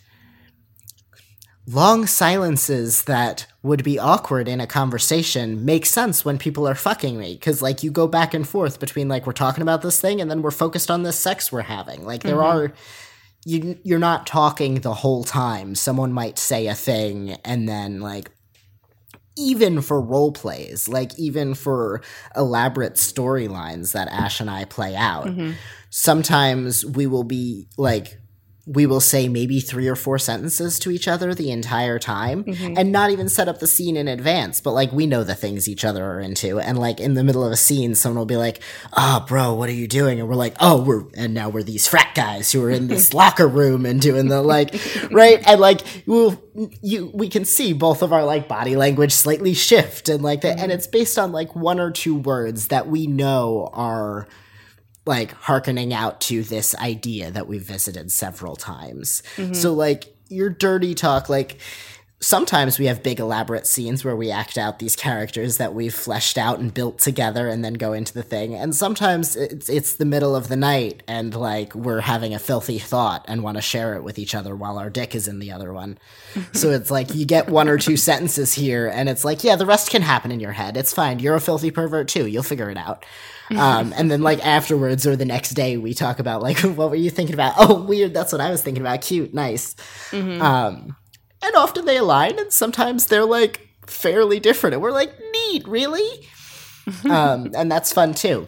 [1.68, 7.18] long silences that would be awkward in a conversation makes sense when people are fucking
[7.18, 7.34] me.
[7.34, 10.32] Because like you go back and forth between like we're talking about this thing and
[10.32, 12.06] then we're focused on this sex we're having.
[12.06, 12.58] Like there mm-hmm.
[12.58, 12.74] are
[13.46, 15.76] you you're not talking the whole time.
[15.76, 18.32] Someone might say a thing and then like
[19.40, 22.02] even for role plays like even for
[22.36, 25.52] elaborate storylines that ash and i play out mm-hmm.
[25.90, 28.19] sometimes we will be like
[28.70, 32.76] we will say maybe three or four sentences to each other the entire time mm-hmm.
[32.78, 35.68] and not even set up the scene in advance but like we know the things
[35.68, 36.60] each other are into.
[36.60, 38.62] And like in the middle of a scene someone will be like
[38.94, 40.20] oh bro what are you doing?
[40.20, 43.12] And we're like oh we're and now we're these frat guys who are in this
[43.20, 44.76] locker room and doing the like
[45.12, 45.42] right?
[45.48, 46.40] And like we'll
[46.82, 50.60] you we can see both of our like body language slightly shift and like that
[50.60, 50.72] and mm-hmm.
[50.72, 54.28] it's based on like one or two words that we know are
[55.10, 59.24] like hearkening out to this idea that we've visited several times.
[59.38, 59.54] Mm-hmm.
[59.54, 61.58] So like your dirty talk, like
[62.22, 66.38] sometimes we have big elaborate scenes where we act out these characters that we've fleshed
[66.38, 68.54] out and built together and then go into the thing.
[68.54, 72.78] And sometimes it's it's the middle of the night and like we're having a filthy
[72.78, 75.52] thought and want to share it with each other while our dick is in the
[75.52, 75.98] other one.
[76.54, 79.66] so it's like you get one or two sentences here and it's like, yeah, the
[79.66, 80.76] rest can happen in your head.
[80.76, 81.20] It's fine.
[81.20, 82.28] You're a filthy pervert too.
[82.28, 83.06] You'll figure it out.
[83.52, 86.96] Um, and then like afterwards or the next day we talk about like what were
[86.96, 87.56] you thinking about?
[87.58, 88.14] Oh, weird.
[88.14, 89.02] That's what I was thinking about.
[89.02, 89.76] Cute, nice.
[90.14, 90.96] Um,
[91.42, 96.28] and often they align, and sometimes they're like fairly different, and we're like, neat, really.
[97.10, 98.48] um, and that's fun too.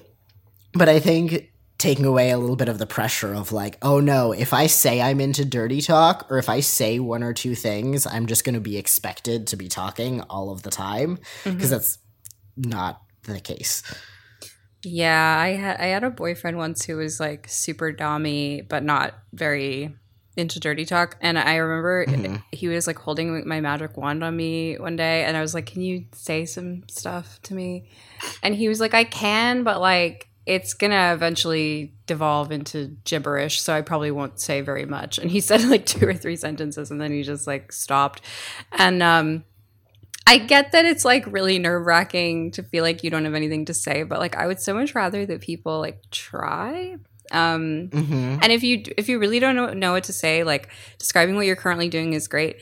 [0.73, 4.31] But I think taking away a little bit of the pressure of like, oh no,
[4.31, 8.05] if I say I'm into dirty talk, or if I say one or two things,
[8.05, 11.97] I'm just going to be expected to be talking all of the time because that's
[12.55, 13.81] not the case.
[14.83, 19.15] Yeah, I had I had a boyfriend once who was like super dommy, but not
[19.33, 19.95] very
[20.37, 21.17] into dirty talk.
[21.21, 25.35] And I remember he was like holding my magic wand on me one day, and
[25.35, 27.89] I was like, "Can you say some stuff to me?"
[28.43, 33.73] And he was like, "I can, but like it's gonna eventually devolve into gibberish, so
[33.73, 35.19] I probably won't say very much.
[35.19, 38.21] And he said like two or three sentences, and then he just like stopped.
[38.71, 39.43] And um,
[40.25, 43.65] I get that it's like really nerve wracking to feel like you don't have anything
[43.65, 46.97] to say, but like I would so much rather that people like try.
[47.31, 48.37] Um, Mm-hmm.
[48.41, 51.45] and if you if you really don't know, know what to say, like describing what
[51.45, 52.57] you're currently doing is great.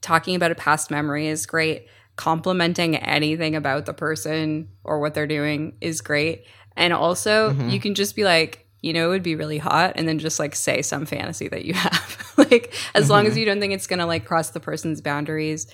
[0.00, 1.86] Talking about a past memory is great.
[2.16, 6.44] Complimenting anything about the person or what they're doing is great.
[6.76, 7.70] And also, Mhm.
[7.72, 10.38] you can just be like, you know, it would be really hot, and then just
[10.38, 12.32] like say some fantasy that you have.
[12.36, 15.66] like, as long as you don't think it's gonna like cross the person's boundaries,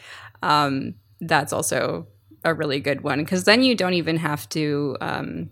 [0.42, 2.06] um, that's also
[2.44, 5.50] a really good one because then you don't even have to um,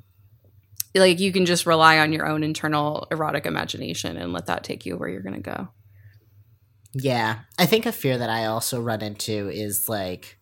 [1.01, 4.87] like you can just rely on your own internal erotic imagination and let that take
[4.87, 5.69] you where you're gonna go.
[6.95, 7.41] Yeah.
[7.59, 10.39] I think a fear that I also run into is like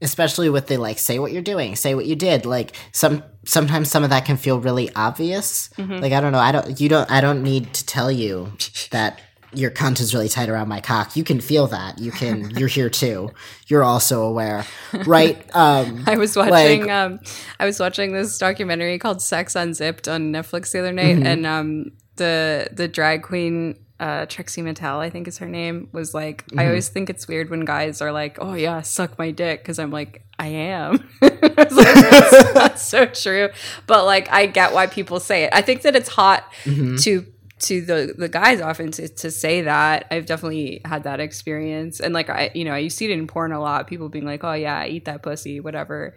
[0.00, 2.44] especially with the like say what you're doing, say what you did.
[2.44, 5.68] Like some sometimes some of that can feel really obvious.
[5.76, 6.00] Mhm.
[6.00, 8.52] Like I don't know, I don't you don't I don't need to tell you
[8.90, 9.20] that
[9.54, 11.16] your cunt is really tight around my cock.
[11.16, 11.98] You can feel that.
[11.98, 13.30] You can you're here too.
[13.66, 14.64] You're also aware.
[15.06, 15.44] Right?
[15.54, 17.20] Um I was watching Like- um
[17.60, 21.26] I was watching this documentary called Sex Unzipped on Netflix the other night Mhm.
[21.26, 26.12] and um the the drag queen uh Trixie Mattel, I think is her name, was
[26.12, 26.66] like I Mhm.
[26.68, 29.92] always think it's weird when guys are like, "Oh yeah, suck my dick" cuz I'm
[29.92, 33.50] like, "I am." I like, that's not so true,
[33.86, 35.50] but like I get why people say it.
[35.52, 37.00] I think that it's hot mhm.
[37.04, 37.24] to
[37.62, 42.12] to the the guys often to, to say that i've definitely had that experience and
[42.14, 44.52] like i you know you see it in porn a lot people being like oh
[44.52, 46.14] yeah eat that pussy whatever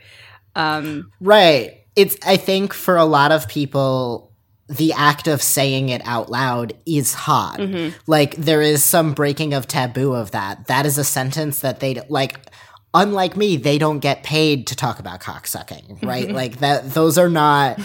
[0.56, 1.82] um Right.
[1.96, 4.32] It's I think for a lot of people
[4.68, 7.60] the act of saying it out loud is hot.
[7.60, 7.94] mhm.
[8.08, 10.68] Like there is some breaking of taboo of that.
[10.68, 12.40] That is a sentence that they like
[12.96, 16.32] unlike me, they don't get paid to talk about cocksucking, right?
[16.42, 17.80] like that those are not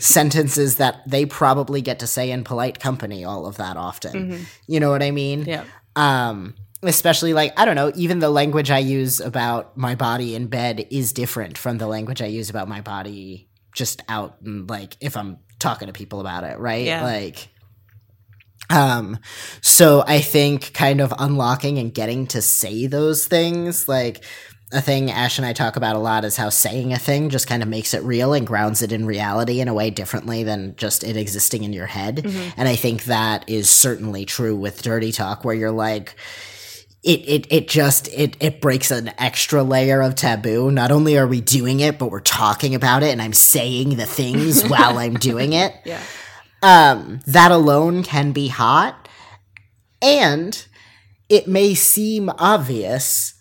[0.00, 4.12] sentences that they probably get to say in polite company all of that often.
[4.32, 4.46] Mhm.
[4.66, 5.44] You know what I mean?
[5.44, 5.64] yeah
[5.96, 10.48] um especially like i don't know even the language i use about my body in
[10.48, 14.96] bed is different from the language i use about my body just out and like
[15.00, 17.04] if i'm talking to people about it right Yeah.
[17.04, 17.48] like
[18.70, 19.18] um
[19.60, 24.24] so i think kind of unlocking and getting to say those things like
[24.74, 27.46] a thing ash and i talk about a lot is how saying a thing just
[27.46, 30.74] kind of makes it real and grounds it in reality in a way differently than
[30.76, 32.52] just it existing in your head Mhm.
[32.56, 36.16] and I think that is certainly true with dirty talk where you're like
[37.02, 40.70] it it it just it it breaks an extra layer of taboo.
[40.70, 44.06] Not only are we doing it, but we're talking about it and I'm saying the
[44.06, 45.74] things while I'm doing it.
[45.84, 46.00] yeah
[46.62, 49.06] Um that alone can be hot
[50.02, 50.66] and
[51.28, 53.33] it may seem obvious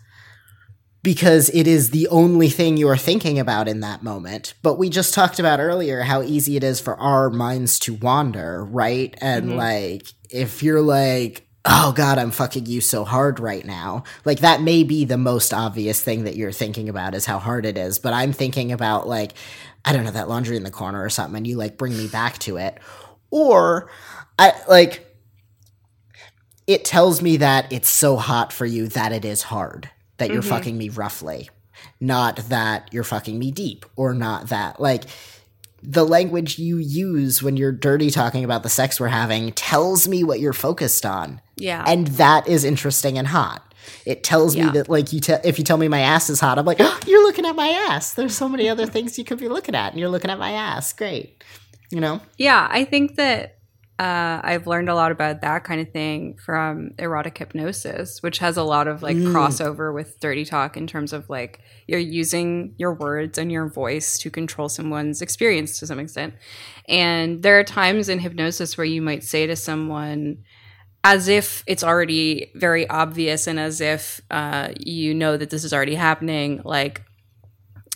[1.03, 4.53] because it is the only thing you are thinking about in that moment.
[4.63, 8.63] But we just talked about earlier how easy it is for our minds to wander,
[8.63, 9.13] right?
[9.19, 9.57] And Mhm.
[9.57, 14.61] like, if you're like, oh God, I'm fucking you so hard right now, like that
[14.61, 17.99] may be the most obvious thing that you're thinking about is how hard it is.
[17.99, 19.33] But I'm thinking about like,
[19.85, 22.07] I don't know, that laundry in the corner or something, and you like bring me
[22.07, 22.77] back to it.
[23.29, 23.89] Or
[24.39, 25.05] I like,
[26.65, 29.89] it tells me that it's so hot for you that it is hard
[30.27, 30.49] that you're Mhm.
[30.49, 31.49] fucking me roughly
[31.99, 35.03] not that you're fucking me deep or not that like
[35.81, 40.23] the language you use when you're dirty talking about the sex we're having tells me
[40.23, 41.41] what you're focused on.
[41.57, 41.83] Yeah.
[41.85, 43.73] And that is interesting and hot.
[44.05, 44.67] It tells Yeah.
[44.67, 46.77] me that like you te- if you tell me my ass is hot i'm like
[46.79, 48.13] oh, you're looking at my ass.
[48.13, 50.51] There's so many other things you could be looking at and you're looking at my
[50.51, 50.93] ass.
[50.93, 51.43] Great.
[51.89, 52.21] You know?
[52.37, 53.57] Yeah i think that
[53.99, 58.57] uh, I've learned a lot about that kind of thing from erotic hypnosis, which has
[58.57, 59.33] a lot of like Mm.
[59.33, 64.17] crossover with dirty talk in terms of like you're using your words and your voice
[64.17, 66.33] to control someone's experience to some extent.
[66.89, 70.39] And there are times in hypnosis where you might say to someone,
[71.03, 75.73] as if it's already very obvious and as if uh, you know that this is
[75.73, 77.03] already happening, like,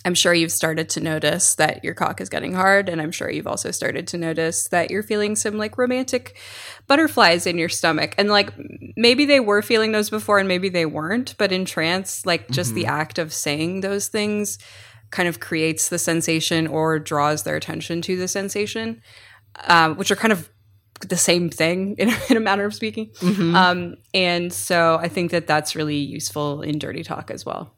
[0.07, 3.29] I'm sure you've started to notice that your cock is getting hard, and I'm sure
[3.29, 6.37] you've also started to notice that you're feeling some like romantic
[6.87, 8.15] butterflies in your stomach.
[8.17, 8.53] And like
[8.95, 12.73] maybe they were feeling those before and maybe they weren't, but in trance, like just
[12.73, 14.57] the act of saying those things
[15.11, 19.01] kind of creates the sensation or draws their attention to the sensation,
[19.65, 20.49] um, which are kind of
[21.01, 23.07] the same thing in, in a manner of speaking.
[23.19, 23.53] Mhm.
[23.53, 27.73] Um, and so I think that that's really useful in dirty talk as well.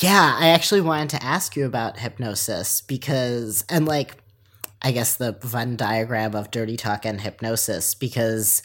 [0.00, 4.16] Yeah, I actually wanted to ask you about hypnosis because, and like,
[4.82, 8.62] I guess the Venn diagram of dirty talk and hypnosis because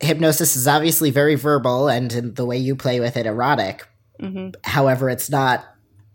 [0.00, 3.86] hypnosis is obviously very verbal and in the way you play with it erotic.
[4.20, 5.64] hmm However, it's not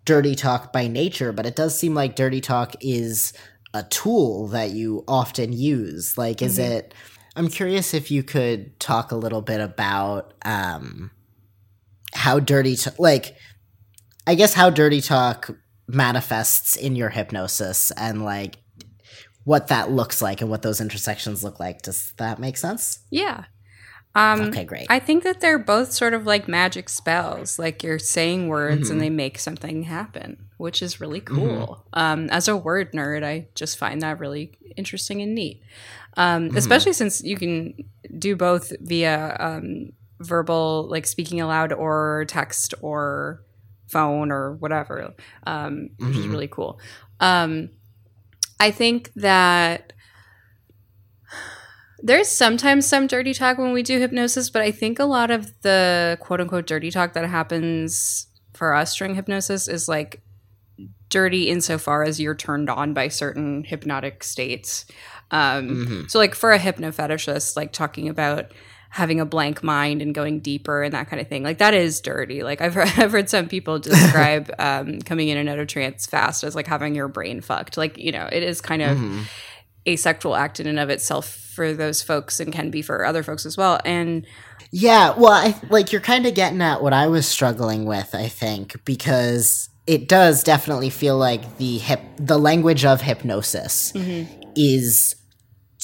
[0.05, 3.31] dirty talk by nature, but it does seem like dirty talk is
[3.73, 6.17] a tool that you often use.
[6.17, 6.69] Like, is Mhm.
[6.71, 6.93] it?
[7.37, 11.11] I'm curious if you could talk a little bit about um,
[12.13, 13.35] how dirty, t- like,
[14.27, 15.49] I guess how dirty talk
[15.87, 18.57] manifests in your hypnosis and like
[19.43, 21.81] what that looks like and what those intersections look like.
[21.81, 22.99] Does that make sense?
[23.09, 23.45] Yeah.
[24.13, 24.87] Um, okay, great.
[24.89, 27.57] I think that they're both sort of like magic spells.
[27.57, 28.91] Like you're saying words Mhm.
[28.91, 31.85] and they make something happen, which is really cool.
[31.93, 35.61] Um, as a word nerd, I just find that really interesting and neat.
[36.17, 37.73] Um, Especially since you can
[38.19, 43.43] do both via um, verbal, like speaking aloud, or text, or
[43.91, 45.13] phone, or whatever,
[45.45, 46.31] um, which is Mhm.
[46.31, 46.79] really cool.
[47.19, 47.69] Um,
[48.59, 49.93] I think that
[52.03, 55.51] there's sometimes some dirty talk when we do hypnosis, but I think a lot of
[55.61, 60.21] the quote unquote dirty talk that happens for us during hypnosis is like
[61.09, 64.85] dirty insofar as you're turned on by certain hypnotic states.
[65.29, 66.09] Um, Mhm.
[66.11, 68.51] So, like for a hypnofetishist, like talking about
[68.93, 72.01] having a blank mind and going deeper and that kind of thing, like that is
[72.01, 72.43] dirty.
[72.43, 76.05] Like I've heard, I've heard some people describe um, coming in and out of trance
[76.05, 77.77] fast as like having your brain fucked.
[77.77, 79.23] Like you know, it is kind of Mhm.
[79.85, 83.23] a sexual act in and of itself for those folks and can be for other
[83.23, 83.79] folks as well.
[83.85, 84.25] And
[84.71, 88.27] Yeah, well, I like you're kind of getting at what I was struggling with, I
[88.27, 93.91] think, because it does definitely feel like the hip the language of hypnosis
[94.55, 95.15] is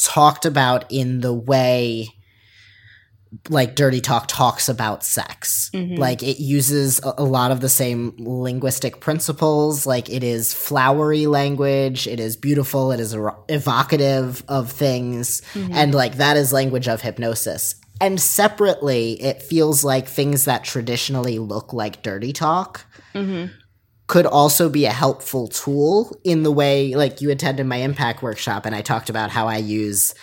[0.04, 2.10] talked about in the way
[3.50, 5.70] like dirty talk talks about sex.
[5.74, 5.98] Mhm.
[5.98, 9.86] like it uses a, a lot of the same linguistic principles.
[9.86, 12.08] Like it is flowery language.
[12.08, 12.92] It is beautiful.
[12.92, 15.42] It is ero- evocative of things.
[15.56, 17.76] And like that is language of hypnosis.
[18.00, 22.86] And separately it feels like things that traditionally look like dirty talk
[23.16, 23.50] Mhm.
[24.08, 28.66] could also be a helpful tool in the way like you attended my impact workshop
[28.66, 30.14] and I talked about how I use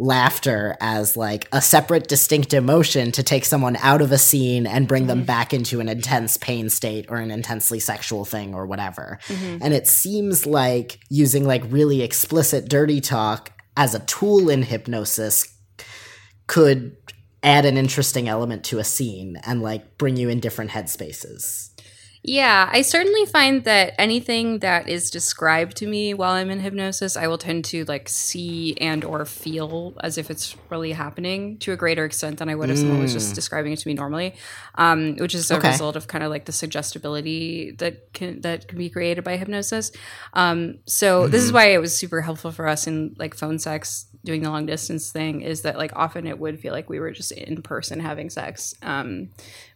[0.00, 4.88] laughter as like a separate distinct emotion to take someone out of a scene and
[4.88, 5.26] bring them mm-hmm.
[5.26, 9.18] back into an intense pain state or an intensely sexual thing or whatever.
[9.28, 9.58] Mm-hmm.
[9.62, 15.46] And it seems like using like really explicit dirty talk as a tool in hypnosis
[16.46, 16.96] could
[17.42, 21.69] add an interesting element to a scene and like bring you in different headspaces.
[22.22, 27.16] Yeah, I certainly find that anything that is described to me while I'm in hypnosis,
[27.16, 31.72] I will tend to like see and or feel as if it's really happening to
[31.72, 34.34] a greater extent than I would if someone was just describing it to me normally,
[34.74, 35.68] um, which is a Okay.
[35.68, 39.90] result of kind of like the suggestibility that can that can be created by hypnosis.
[40.34, 44.06] Um, so this is why it was super helpful for us in like phone sex
[44.24, 47.10] doing the long distance thing is that like often it would feel like we were
[47.10, 49.30] just in person having sex um,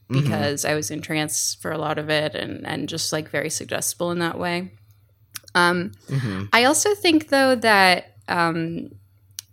[0.08, 3.50] because I was in trance for a lot of it and and just like very
[3.50, 4.72] suggestible in that way.
[5.54, 6.48] Um, Mhm.
[6.52, 8.90] I also think though that um,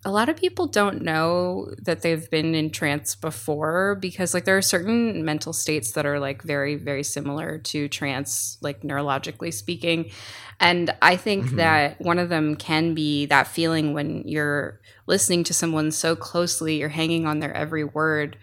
[0.03, 4.57] a lot of people don't know that they've been in trance before because like there
[4.57, 10.11] are certain mental states that are like very very similar to trance like neurologically speaking.
[10.59, 11.55] And i think mm-hmm.
[11.57, 16.77] that one of them can be that feeling when you're listening to someone so closely
[16.77, 18.37] you're hanging on their every word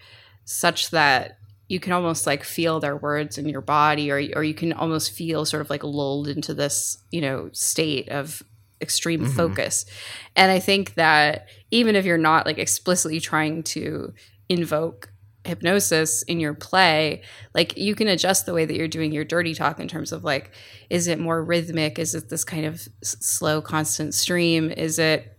[0.45, 4.55] such that you can almost like feel their words in your body or or you
[4.55, 8.43] can almost feel sort of like lulled into this you know state of
[8.81, 9.37] extreme mm-hmm.
[9.37, 9.85] focus.
[10.37, 14.13] And i think that even if you're not like explicitly trying to
[14.49, 15.13] invoke
[15.45, 17.23] hypnosis in your play
[17.55, 20.23] like you can adjust the way that you're doing your dirty talk in terms of
[20.25, 20.51] like
[20.91, 21.99] is it more rhythmic?
[21.99, 24.71] Is it this kind of s- slow constant stream?
[24.71, 25.38] Is it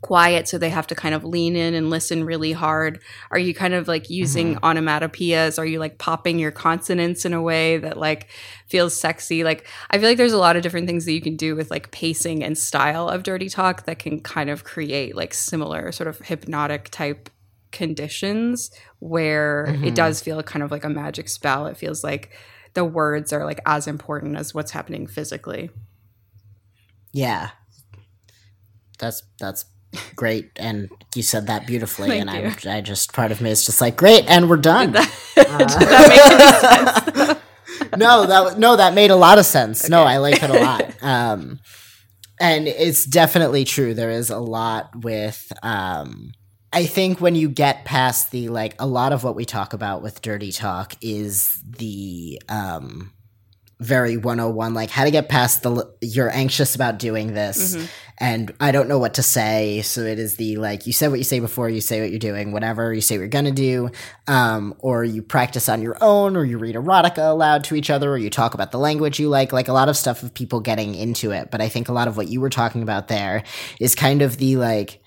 [0.00, 3.00] quiet so they have to kind of lean in and listen really hard.
[3.30, 4.64] Are you kind of like using mm-hmm.
[4.64, 5.58] onomatopoeias?
[5.58, 8.28] Are you like popping your consonants in a way that like
[8.66, 9.44] feels sexy?
[9.44, 11.70] Like i feel like there's a lot of different things that you can do with
[11.70, 16.08] like pacing and style of dirty talk that can kind of create like similar sort
[16.08, 17.30] of hypnotic type
[17.72, 19.94] conditions where it mm-hmm.
[19.94, 21.66] does feel kind of like a magic spell.
[21.66, 22.30] It feels like
[22.74, 25.70] the words are like as important as what's happening physically.
[27.12, 27.50] Yeah.
[28.98, 29.64] That's that's
[30.16, 32.70] great and you said that beautifully Thank and you.
[32.70, 34.92] I, I just part of me is just like great and we're done.
[34.92, 35.36] That
[37.90, 39.88] any no, that no that made a lot of sense.
[39.88, 40.84] No, I like it a lot.
[41.02, 41.60] Um
[42.40, 46.32] and it's definitely true there is a lot with um
[46.72, 50.02] I think when you get past the like a lot of what we talk about
[50.02, 53.12] with dirty talk is the um
[53.80, 57.88] very 101 like how to get past the you're anxious about doing this Mhm.
[58.20, 59.82] And I don't know what to say.
[59.82, 62.18] So it is the like you said what you say before, you say what you're
[62.18, 63.90] doing, whatever you say what you're gonna do,
[64.26, 68.10] um, or you practice on your own, or you read erotica aloud to each other,
[68.10, 70.60] or you talk about the language you like, like a lot of stuff of people
[70.60, 71.50] getting into it.
[71.50, 73.44] But I think a lot of what you were talking about there
[73.80, 75.00] is kind of the like,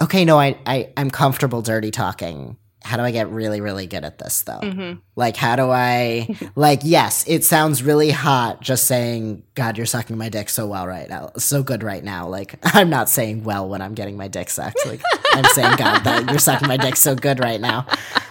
[0.00, 4.04] okay, no, I, I I'm comfortable dirty talking how do I get really, really good
[4.04, 4.60] at this though?
[4.60, 5.00] Mm-hmm.
[5.16, 10.18] Like, how do I, like, yes, it sounds really hot just saying, God, you're sucking
[10.18, 12.28] my dick so well right now, so good right now.
[12.28, 14.84] Like, I'm not saying well when I'm getting my dick sucked.
[14.84, 15.00] Like,
[15.32, 17.86] I'm saying, God, that you're sucking my dick so good right now.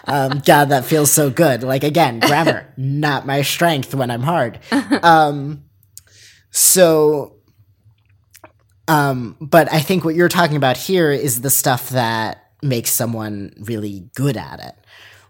[0.06, 1.64] Um, God, that feels so good.
[1.64, 4.60] Like, again, grammar, not my strength when I'm hard.
[4.72, 5.64] Um,
[6.52, 7.38] so,
[8.88, 13.54] um, but I think what you're talking about here is the stuff that makes someone
[13.60, 14.76] really good at it.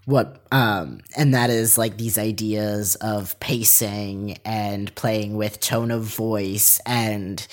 [0.05, 6.03] What um and that is like these ideas of pacing and playing with tone of
[6.03, 7.45] voice and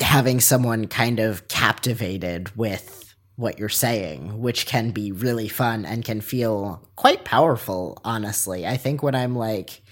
[0.00, 6.04] having someone kind of captivated with what you're saying which can be really fun and
[6.04, 8.66] can feel quite powerful honestly.
[8.66, 9.82] I think when i'm like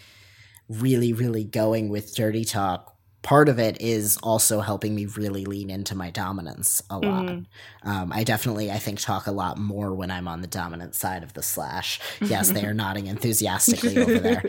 [0.69, 2.94] really really going with dirty talk
[3.25, 7.25] part of it is also helping me really lean into my dominance a lot.
[7.25, 7.89] Mm-hmm.
[7.89, 11.25] Um, I definitely, I think, talk a lot more when I'm on the dominant side
[11.25, 11.99] of the slash.
[12.21, 14.43] Yes, they are nodding enthusiastically over there.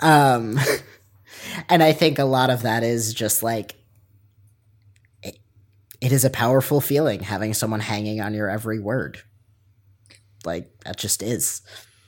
[0.00, 0.58] Um,
[1.68, 3.74] and I think a lot of that is just like,
[5.22, 5.38] it,
[6.00, 9.20] it is a powerful feeling having someone hanging on your every word.
[10.44, 11.60] Like, that just is.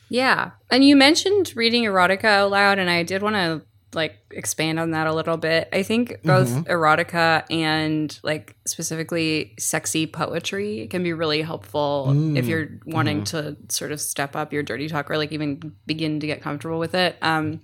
[0.08, 0.52] Yeah.
[0.70, 3.62] And you mentioned reading erotica out loud, and I did want to
[3.94, 5.68] like expand on that a little bit.
[5.72, 6.70] I think both mm-hmm.
[6.70, 12.36] erotica and like specifically sexy poetry can be really helpful mm.
[12.36, 13.56] if you're wanting mm-hmm.
[13.64, 16.78] to sort of step up your dirty talk or like even begin to get comfortable
[16.78, 17.16] with it.
[17.22, 17.60] Um,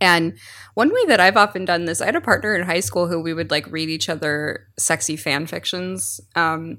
[0.00, 0.38] and
[0.74, 3.20] one way that I've often done this, I had a partner in high school who
[3.20, 6.20] we would like read each other sexy fan fictions.
[6.36, 6.78] Um,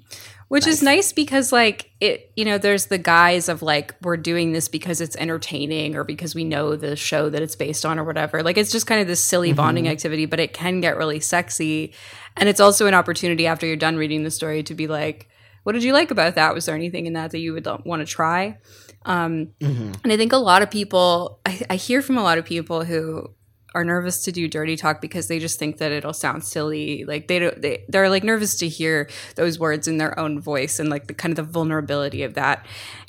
[0.49, 0.73] which nice.
[0.73, 4.67] is nice because like it you know there's the guise of like we're doing this
[4.67, 8.43] because it's entertaining or because we know the show that it's based on or whatever
[8.43, 9.57] like it's just kind of this silly mm-hmm.
[9.57, 11.93] bonding activity but it can get really sexy
[12.35, 15.29] and it's also an opportunity after you're done reading the story to be like
[15.63, 18.01] what did you like about that was there anything in that that you would want
[18.01, 18.57] to try
[19.05, 19.93] um, mm-hmm.
[20.03, 22.83] and i think a lot of people I, I hear from a lot of people
[22.83, 23.29] who
[23.75, 27.05] are nervous to do dirty talk because they just think that it'll sound silly.
[27.05, 30.79] Like they don't, they, they're like nervous to hear those words in their own voice
[30.79, 32.65] and like the kind of the vulnerability of that.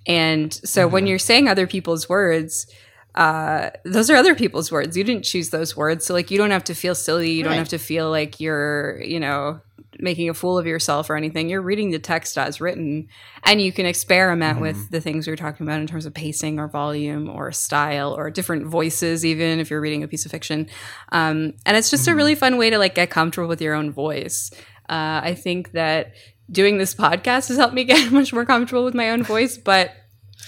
[0.07, 0.93] And so mm-hmm.
[0.93, 2.67] when you're saying other people's words,
[3.15, 4.97] uh, those are other people's words.
[4.97, 6.07] You didn't choose those words.
[6.07, 7.33] So like you don't have to feel silly.
[7.33, 7.51] You right.
[7.51, 9.61] don't have to feel like you're, you know,
[10.03, 11.49] making a fool of yourself or anything.
[11.49, 13.09] You're reading the text as written,
[13.45, 14.63] and you can experiment mm-hmm.
[14.63, 18.31] with the things you're talking about in terms of pacing or volume or style or
[18.31, 20.69] different voices, even if you're reading a piece of fiction.
[21.13, 22.13] Um, and it's just mm-hmm.
[22.13, 24.51] a really fun way to like get comfortable with your own voice.
[24.89, 26.15] Uh, I think that
[26.51, 29.93] doing this podcast has helped me get much more comfortable with my own voice, but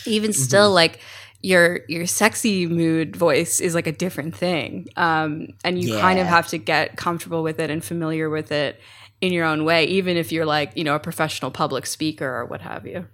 [0.06, 0.42] even mm-hmm.
[0.42, 1.00] still, like
[1.42, 6.00] your your sexy mood voice is like a different thing um, and you yeah.
[6.00, 8.80] kind of have to get comfortable with it and familiar with it
[9.22, 12.44] in your own way, even if you're like, you know, a professional public speaker or
[12.44, 13.06] what have you.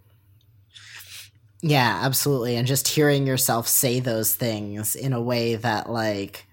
[1.61, 2.57] Yeah, absolutely.
[2.57, 6.47] And just hearing yourself say those things in a way that, like,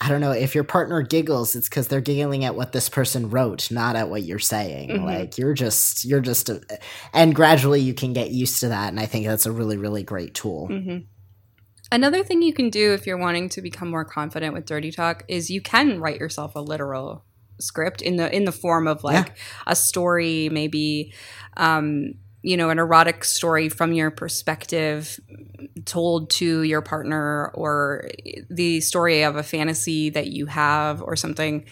[0.00, 3.30] I don't know, if your partner giggles, it's because they're giggling at what this person
[3.30, 4.88] wrote, not at what you're saying.
[4.88, 5.04] Mm-hmm.
[5.04, 6.60] Like, you're just, you're just, a,
[7.12, 8.88] and gradually you can get used to that.
[8.88, 10.68] And I think that's a really, really great tool.
[10.68, 11.04] Mm-hmm.
[11.92, 15.24] Another thing you can do if you're wanting to become more confident with dirty talk
[15.28, 17.24] is you can write yourself a literal
[17.60, 19.34] script in the in the form of like yeah.
[19.66, 21.12] a story maybe
[21.56, 25.20] um you know an erotic story from your perspective
[25.84, 28.08] told to your partner or
[28.48, 31.64] the story of a fantasy that you have or something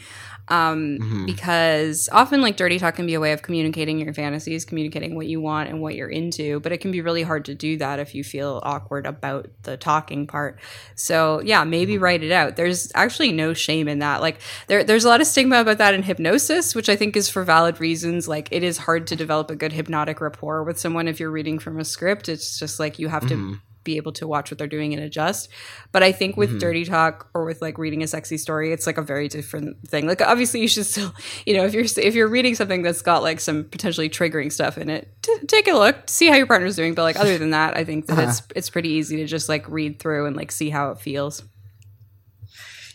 [0.51, 1.27] um, mm-hmm.
[1.27, 5.27] because often like dirty talk can be a way of communicating your fantasies communicating what
[5.27, 7.99] you want and what you're into but it can be really hard to do that
[7.99, 10.59] if you feel awkward about the talking part
[10.95, 12.05] so yeah maybe mm-hmm.
[12.05, 15.27] write it out there's actually no shame in that like there, there's a lot of
[15.27, 18.79] stigma about that in hypnosis which i think is for valid reasons like it is
[18.79, 22.29] hard to develop a good hypnotic rapport with someone if you're reading from a script
[22.29, 23.53] it's just like you have mm-hmm.
[23.55, 25.49] to be able to watch what they're doing and adjust.
[25.93, 26.59] But I think with mm-hmm.
[26.59, 30.07] dirty talk or with like reading a sexy story, it's like a very different thing.
[30.07, 31.15] Like obviously you should still,
[31.47, 34.77] you know, if you're if you're reading something that's got like some potentially triggering stuff
[34.77, 36.95] in it, t- take a look, see how your partner's doing.
[36.95, 38.29] But like other than that, I think that uh-huh.
[38.29, 41.43] it's it's pretty easy to just like read through and like see how it feels.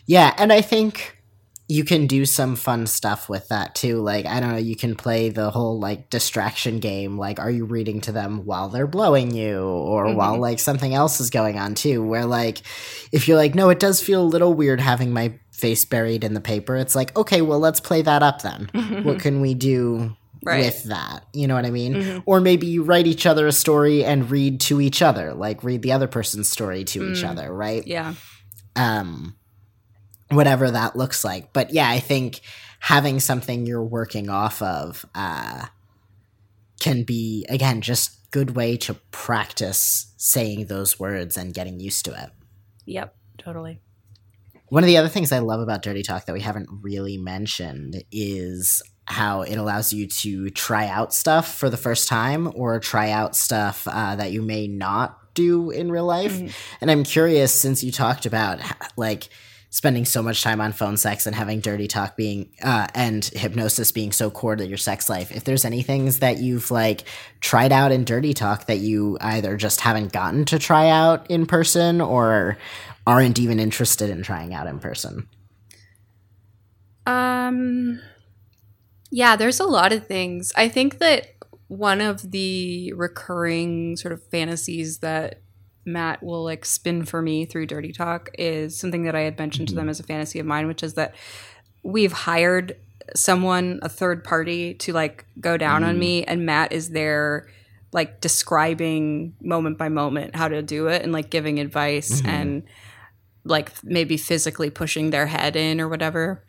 [0.06, 1.16] Yeah, and I think
[1.66, 4.00] you can do some fun stuff with that too.
[4.02, 7.16] Like, I don't know, you can play the whole like distraction game.
[7.16, 10.16] Like, are you reading to them while they're blowing you or mm-hmm.
[10.16, 12.04] while like something else is going on too?
[12.04, 12.58] Where like,
[13.12, 16.34] if you're like, no, it does feel a little weird having my face buried in
[16.34, 18.68] the paper, it's like, okay, well, let's play that up then.
[19.04, 20.66] what can we do right.
[20.66, 21.24] with that.
[21.32, 21.94] You know what I mean?
[21.94, 22.18] Mm-hmm.
[22.26, 25.80] Or maybe you write each other a story and read to each other, like read
[25.82, 27.16] the other person's story to mm.
[27.16, 27.86] each other, right?
[27.86, 28.14] Yeah.
[28.76, 29.36] Um
[30.30, 31.52] whatever that looks like.
[31.52, 32.40] But yeah, I think
[32.80, 35.66] having something you're working off of uh,
[36.80, 42.10] can be again just good way to practice saying those words and getting used to
[42.10, 42.30] it.
[42.86, 43.80] Yep, totally.
[44.68, 48.02] One of the other things I love about Dirty Talk that we haven't really mentioned
[48.10, 53.10] is how it allows you to try out stuff for the first time or try
[53.10, 56.32] out stuff uh, that you may not do in real life.
[56.32, 56.48] Mm-hmm.
[56.80, 58.60] And I'm curious, since you talked about
[58.96, 59.28] like
[59.74, 63.90] spending so much time on phone sex and having dirty talk being uh, and hypnosis
[63.90, 65.32] being so core to your sex life.
[65.32, 67.02] If there's any things that you've like
[67.40, 71.44] tried out in dirty talk that you either just haven't gotten to try out in
[71.44, 72.56] person or
[73.04, 75.28] aren't even interested in trying out in person?
[77.04, 78.00] Um
[79.10, 80.52] yeah there's a lot of things.
[80.54, 81.30] I think that
[81.66, 85.40] one of the recurring sort of fantasies that
[85.84, 89.68] Matt will like spin for me through Dirty Talk is something that I had mentioned
[89.68, 89.76] mm-hmm.
[89.76, 91.14] to them as a fantasy of mine, which is that
[91.82, 92.76] we've hired
[93.14, 95.88] someone, a third party, to like go down mm.
[95.88, 97.48] on me, and Matt is there
[97.92, 102.28] like describing moment by moment how to do it and like giving advice mm-hmm.
[102.28, 102.62] and
[103.44, 106.42] like maybe physically pushing their head in or whatever.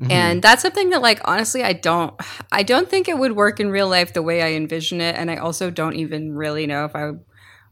[0.00, 0.10] Mm-hmm.
[0.10, 2.14] And that's something that like honestly I don't
[2.50, 5.30] I don't think it would work in real life the way I envision it and
[5.30, 7.12] I also don't even really know if I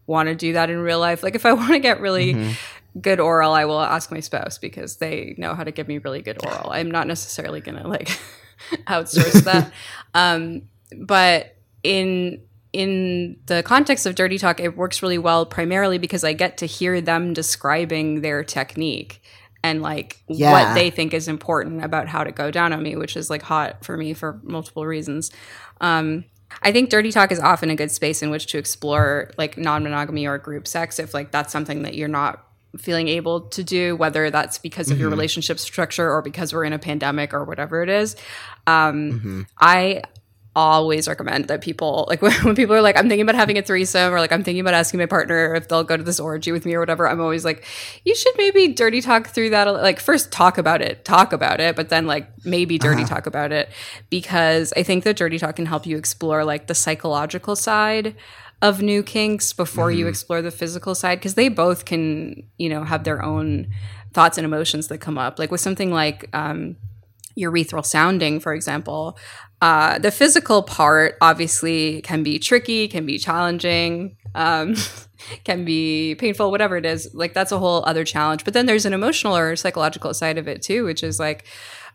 [0.06, 1.22] want to do that in real life.
[1.22, 3.00] Like if I want to get really mm-hmm.
[3.00, 6.22] good oral, I will ask my spouse because they know how to give me really
[6.22, 6.70] good oral.
[6.70, 8.08] I'm not necessarily going to like
[8.86, 9.72] outsource that.
[10.16, 12.40] Um, but in
[12.72, 16.66] in the context of dirty talk, it works really well primarily because I get to
[16.66, 19.20] hear them describing their technique
[19.64, 20.52] and like yeah.
[20.52, 23.42] what they think is important about how to go down on me, which is like
[23.42, 25.30] hot for me for multiple reasons.
[25.80, 26.26] Um,
[26.62, 30.26] I think dirty talk is often a good space in which to explore like non-monogamy
[30.26, 32.46] or group sex if like that's something that you're not
[32.76, 35.02] feeling able to do whether that's because of mm-hmm.
[35.02, 38.16] your relationship structure or because we're in a pandemic or whatever it is
[38.66, 39.42] um, mm-hmm.
[39.60, 40.02] i
[40.56, 43.62] always recommend that people like when, when, people are like i'm thinking about having a
[43.62, 46.52] threesome or like i'm thinking about asking my partner if they'll go to this orgy
[46.52, 47.64] with me or whatever i'm always like
[48.04, 51.74] you should maybe dirty talk through that like first talk about it talk about it
[51.74, 53.14] but then like maybe dirty uh-huh.
[53.14, 53.68] talk about it
[54.10, 58.14] because i think that dirty talk can help you explore like the psychological side
[58.62, 60.00] of new kinks before mm-hmm.
[60.00, 63.66] you explore the physical side because they both can you know have their own
[64.12, 66.76] thoughts and emotions that come up like with something like um
[67.36, 69.18] urethral sounding, for example,
[69.60, 74.74] uh, the physical part obviously can be tricky, can be challenging, um,
[75.44, 77.14] can be painful, whatever it is.
[77.14, 78.44] Like that's a whole other challenge.
[78.44, 81.46] But then there's an emotional or psychological side of it too, which is like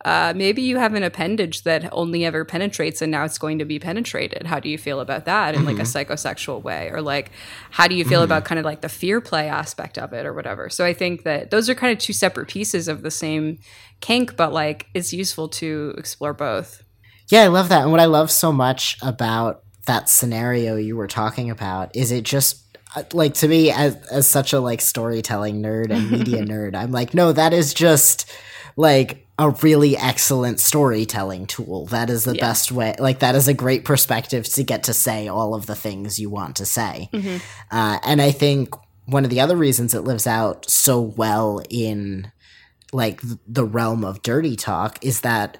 [0.06, 3.66] uh, maybe you have an appendage that only ever penetrates and now it's going to
[3.66, 4.48] be penetrated.
[4.48, 5.68] How do you feel about that in mm-hmm.
[5.68, 6.12] like a mm-hmm.
[6.12, 6.90] psychosexual way?
[6.92, 7.32] Or like,
[7.72, 8.26] how do you feel mm-hmm.
[8.26, 10.70] about kind of like the fear play aspect of it or whatever?
[10.70, 13.60] So I think that those are kind of two separate pieces of the same
[14.00, 16.84] kink, but like it's useful to explore both.
[17.30, 17.84] Yeah, I love that.
[17.84, 22.24] And what I love so much about that scenario you were talking about is it
[22.24, 22.64] just
[22.96, 26.92] uh, like to me as as such a like storytelling nerd and media nerd, I'm
[26.92, 28.32] like, no, that is just
[28.76, 31.86] like a really excellent storytelling tool.
[31.88, 32.42] That is the yeah.
[32.42, 32.96] best way.
[33.00, 36.30] Like that is a great perspective to get to say all of the things you
[36.30, 37.10] want to say.
[37.14, 37.38] Mm-hmm.
[37.72, 38.76] Uh, and I think
[39.06, 42.32] one of the other reasons it lives out so well in
[42.92, 45.58] like the realm of dirty talk is that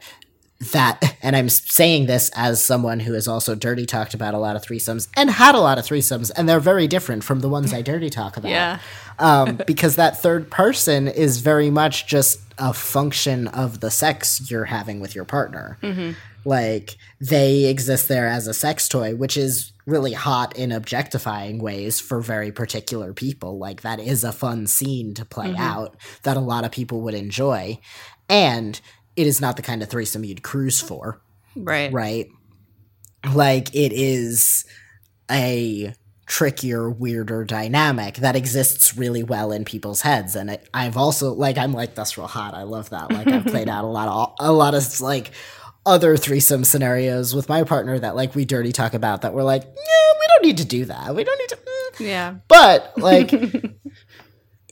[0.74, 4.56] that, and I'm saying this as someone who has also dirty talked about a lot
[4.56, 7.74] of threesomes and had a lot of threesomes, and they're very different from the ones
[7.74, 8.50] I dirty talk about.
[8.50, 8.80] Yeah.
[9.20, 14.66] um, because that third person is very much just a function of the sex you're
[14.66, 15.78] having with your partner.
[15.82, 16.12] Mm-hmm.
[16.46, 22.00] Like they exist there as a sex toy, which is really hot in objectifying ways
[22.00, 23.58] for very particular people.
[23.58, 25.62] Like that is a fun scene to play mm-hmm.
[25.62, 27.80] out that a lot of people would enjoy.
[28.30, 28.80] And
[29.20, 31.22] it is not the kind of threesome you'd cruise for.
[31.54, 31.92] Right.
[31.92, 32.30] Right.
[33.34, 34.64] Like it is
[35.30, 35.94] a
[36.26, 40.38] trickier, weirder dynamic that exists really well in people's heads.
[40.38, 42.54] And it, I've also like I'm like that's real hot.
[42.54, 43.12] I love that.
[43.12, 45.32] Like I've played out a lot of a lot of like
[45.86, 49.64] other threesome scenarios with my partner that like we dirty talk about that we're like,
[49.64, 51.14] yeah, we don't need to do that.
[51.14, 51.58] We don't need to.
[51.58, 52.08] Mm.
[52.08, 52.36] Yeah.
[52.48, 53.34] But like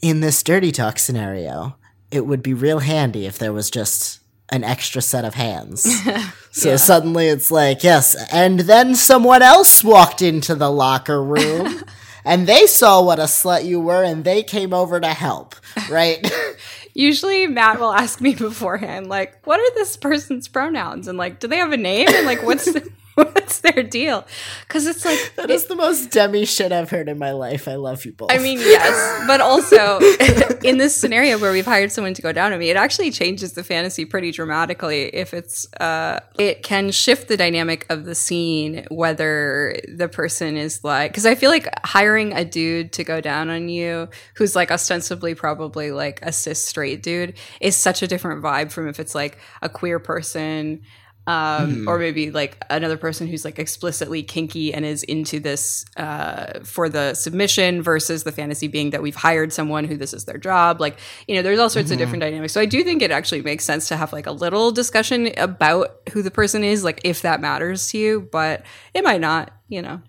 [0.01, 1.75] in this dirty talk scenario,
[2.11, 5.83] it would be real handy if there was just an extra set of hands.
[6.51, 6.75] so yeah.
[6.77, 11.83] suddenly it's like, yes, and then someone else walked into the locker room
[12.25, 15.55] and they saw what a slut you were and they came over to help,
[15.89, 16.29] right?
[16.93, 21.07] Usually Matt will ask me beforehand, like, what are this person's pronouns?
[21.07, 22.07] And like, do they have a name?
[22.09, 22.89] And like, what's the
[23.47, 24.28] what's their deal?
[24.68, 27.68] Because it's like that is it, the most demi shit I've heard in my life.
[27.68, 28.32] I love you both.
[28.32, 29.99] I mean, yes, but also
[30.63, 33.53] in this scenario where we've hired someone to go down on me, it actually changes
[33.53, 35.05] the fantasy pretty dramatically.
[35.15, 40.84] If it's, uh, it can shift the dynamic of the scene whether the person is
[40.84, 44.70] like, because I feel like hiring a dude to go down on you who's like
[44.70, 49.15] ostensibly probably like a cis straight dude is such a different vibe from if it's
[49.15, 50.84] like a queer person
[51.28, 51.88] um, mm.
[51.88, 56.88] or maybe like another person who's like explicitly kinky and is into this uh, for
[56.88, 60.80] the submission versus the fantasy being that we've hired someone who this is their job.
[60.80, 60.97] Like,
[61.28, 61.93] you know, there's all sorts mm-hmm.
[61.93, 62.53] of different dynamics.
[62.53, 65.99] So I do think it actually makes sense to have like a little discussion about
[66.13, 68.63] who the person is, like if that matters to you, but
[68.93, 70.01] it might not, you know.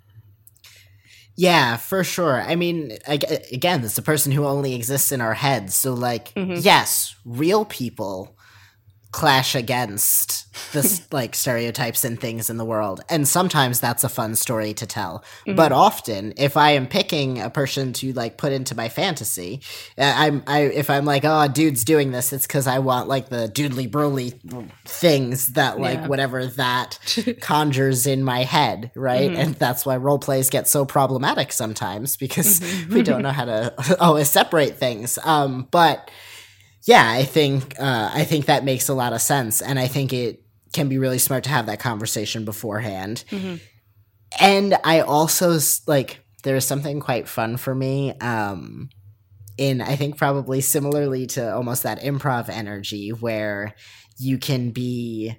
[1.36, 2.42] Yeah, for sure.
[2.42, 5.76] I mean, again, it's a person who only exists in our heads.
[5.76, 6.56] So, like, mm-hmm.
[6.60, 8.37] yes, real people
[9.10, 14.34] clash against the like stereotypes and things in the world and sometimes that's a fun
[14.34, 15.56] story to tell mm-hmm.
[15.56, 19.62] but often if i am picking a person to like put into my fantasy
[19.96, 23.30] uh, i'm i if i'm like oh dude's doing this it's because i want like
[23.30, 24.38] the doodly broly
[24.84, 26.06] things that like yeah.
[26.06, 26.98] whatever that
[27.40, 29.40] conjures in my head right mm-hmm.
[29.40, 32.94] and that's why role plays get so problematic sometimes because mm-hmm.
[32.94, 36.10] we don't know how to always separate things um but
[36.88, 40.14] yeah, I think uh, I think that makes a lot of sense, and I think
[40.14, 43.24] it can be really smart to have that conversation beforehand.
[43.30, 43.56] Mm-hmm.
[44.40, 48.14] And I also like there is something quite fun for me.
[48.20, 48.88] Um,
[49.58, 53.74] in I think probably similarly to almost that improv energy where
[54.18, 55.36] you can be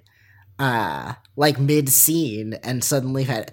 [0.60, 3.50] uh like mid scene and suddenly had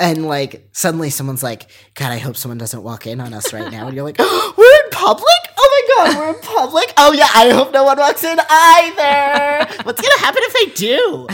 [0.00, 3.70] and like suddenly someone's like, God, I hope someone doesn't walk in on us right
[3.70, 3.86] now.
[3.86, 5.55] And you're like, oh, we're in public?
[5.96, 6.92] We're in public?
[6.96, 9.82] Oh yeah, I hope no one walks in either.
[9.82, 11.26] What's gonna happen if they do?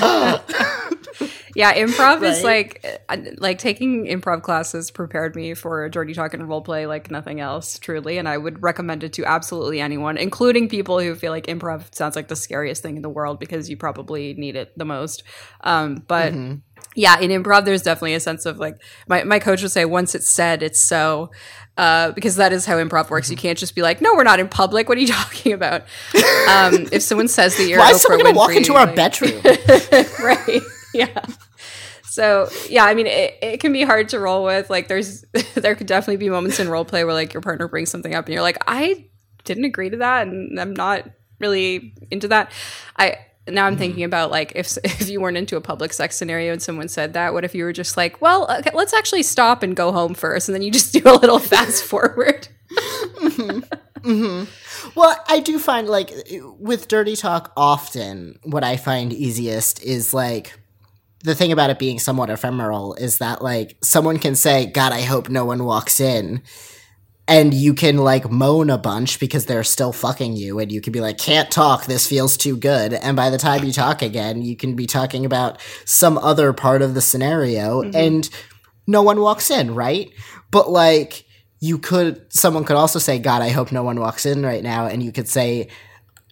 [1.54, 2.24] yeah, improv right?
[2.24, 6.86] is like uh, like taking improv classes prepared me for dirty talk and role play
[6.86, 8.18] like nothing else, truly.
[8.18, 12.16] And I would recommend it to absolutely anyone, including people who feel like improv sounds
[12.16, 15.22] like the scariest thing in the world because you probably need it the most.
[15.62, 16.54] Um, but mm-hmm
[16.94, 18.76] yeah, in improv, there's definitely a sense of like
[19.08, 21.30] my, my coach would say, once it's said, it's so,
[21.76, 23.30] uh, because that is how improv works.
[23.30, 24.88] You can't just be like, no, we're not in public.
[24.88, 25.82] What are you talking about?
[26.48, 28.96] Um, if someone says that you're, why is someone going to walk into our like,
[28.96, 29.40] bedroom?
[30.24, 30.62] right?
[30.94, 31.24] Yeah.
[32.04, 34.68] So yeah, I mean, it, it can be hard to roll with.
[34.68, 37.90] Like, there's there could definitely be moments in role play where like your partner brings
[37.90, 39.08] something up and you're like, I
[39.44, 41.08] didn't agree to that, and I'm not
[41.40, 42.52] really into that.
[42.98, 43.16] I
[43.48, 46.62] now I'm thinking about like if if you weren't into a public sex scenario and
[46.62, 49.74] someone said that, what if you were just like, well, okay, let's actually stop and
[49.74, 52.48] go home first, and then you just do a little fast forward.
[52.70, 53.60] mm-hmm.
[54.00, 54.98] Mm-hmm.
[54.98, 56.12] Well, I do find like
[56.58, 60.58] with dirty talk, often what I find easiest is like
[61.22, 65.02] the thing about it being somewhat ephemeral is that like someone can say, "God, I
[65.02, 66.42] hope no one walks in."
[67.28, 70.92] And you can like moan a bunch because they're still fucking you and you can
[70.92, 71.86] be like can't talk.
[71.86, 72.92] This feels too good.
[72.92, 76.82] And by the time you talk again you can be talking about some other part
[76.82, 77.96] of the scenario mm-hmm.
[77.96, 78.28] and
[78.86, 80.10] no one walks in right?
[80.50, 81.24] But like
[81.62, 84.86] you could someone could also say god i hope no one walks in right now
[84.86, 85.68] and you could say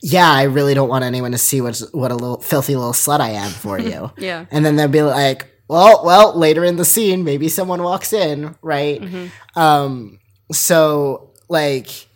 [0.02, 3.20] yeah i really don't want anyone to see what what a little filthy little slut
[3.20, 4.10] i am for you.
[4.18, 4.46] Yeah.
[4.50, 8.56] And then they'll be like well well later in the scene maybe someone walks in
[8.60, 9.00] right?
[9.00, 9.58] Mm-hmm.
[9.58, 10.18] um
[10.52, 12.08] so like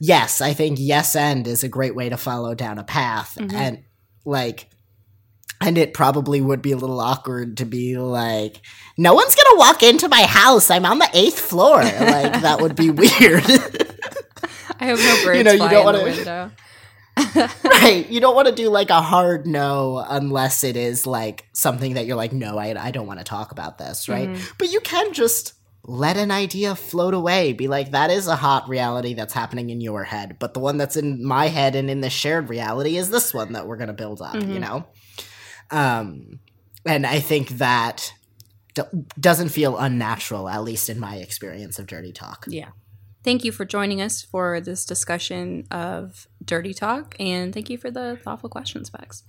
[0.00, 3.36] yes i think yes and is a great way to follow down a path.
[3.38, 3.56] Mm-hmm.
[3.56, 3.84] and
[4.24, 4.68] like
[5.60, 8.60] and it probably would be a little awkward to be like
[8.98, 10.70] no one's gonna walk into my house.
[10.70, 11.82] I'm on the eighth floor.
[11.82, 13.44] Like that would be weird.
[14.78, 16.50] I hope no birds you know you don't want to window.
[17.64, 18.08] Right.
[18.08, 22.06] You don't want to do like a hard no unless it is like something that
[22.06, 24.28] you're like no i, I don't want to talk about this right?
[24.28, 24.52] Mm-hmm.
[24.58, 25.52] but you can just
[25.84, 27.52] let an idea float away.
[27.52, 30.78] Be like, that is a hot reality that's happening in your head, but the one
[30.78, 33.88] that's in my head and in the shared reality is this one that we're going
[33.88, 34.52] to build up, mm-hmm.
[34.52, 34.86] you know?
[35.70, 36.38] Um,
[36.86, 38.12] and I think that
[38.74, 38.82] d-
[39.18, 42.44] doesn't feel unnatural, at least in my experience of Dirty Talk.
[42.46, 42.70] Yeah.
[43.24, 47.90] Thank you for joining us for this discussion of Dirty Talk, and thank you for
[47.90, 49.22] the thoughtful questions, Bex.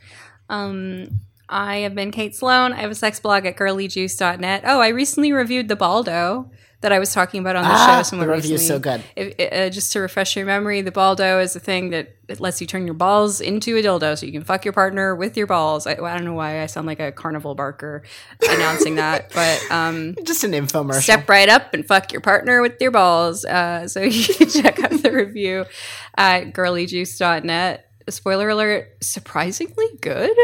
[0.49, 1.19] Um,
[1.53, 2.73] I have been Kate Sloan.
[2.73, 4.63] I have a sex blog at girlyjuice.net.
[4.65, 6.49] Oh, I recently reviewed The Baldo,
[6.81, 8.03] that I was talking about on the Ah, show.
[8.03, 8.67] Someone the review's recently.
[8.67, 9.03] so good.
[9.15, 12.59] If, uh, just to refresh your memory, the baldo is a thing that it lets
[12.59, 15.47] you turn your balls into a dildo, so you can fuck your partner with your
[15.47, 15.87] balls.
[15.87, 18.03] I, I don't know why I sound like a carnival barker
[18.49, 21.01] announcing that, but um, Just an infomercial.
[21.01, 23.45] step right up and fuck your partner with your balls.
[23.45, 25.63] Uh, so you can check out the review
[26.17, 27.89] at girlyjuice.net.
[28.09, 30.35] Spoiler alert, surprisingly good?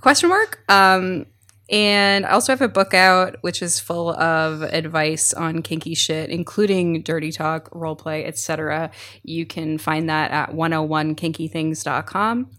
[0.00, 0.62] Question mark.
[0.68, 1.26] Um,
[1.68, 6.30] and I also have a book out which is full of advice on kinky shit,
[6.30, 8.92] including dirty talk, role play, etc.
[9.24, 12.50] You can find that at 101kinkythings.com.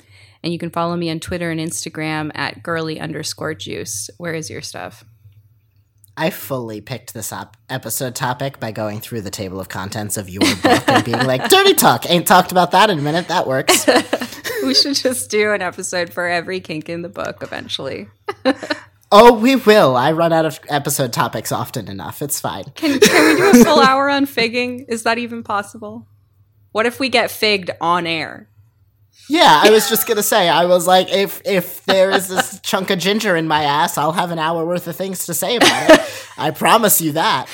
[0.43, 4.09] And you can follow me on Twitter and Instagram at girly underscore juice.
[4.17, 5.03] Where is your stuff?
[6.19, 10.27] I fully picked this op- episode topic by going through the table of contents of
[10.27, 13.27] your book and being like, "Dirty talk." Ain't talked about that in a minute.
[13.27, 13.85] That works.
[14.63, 18.07] we should just do an episode for every kink in the book eventually.
[19.11, 19.95] oh, we will.
[19.95, 22.23] I run out of episode topics often enough.
[22.23, 22.63] It's fine.
[22.73, 24.85] Can, can we do a full hour on figging?
[24.89, 26.07] Is that even possible?
[26.71, 28.49] What if we get figged on air?
[29.29, 30.47] Yeah, I was just gonna say.
[30.47, 34.13] I was like, if if there is this chunk of ginger in my ass, I'll
[34.13, 36.01] have an hour worth of things to say about it.
[36.37, 37.47] I promise you that.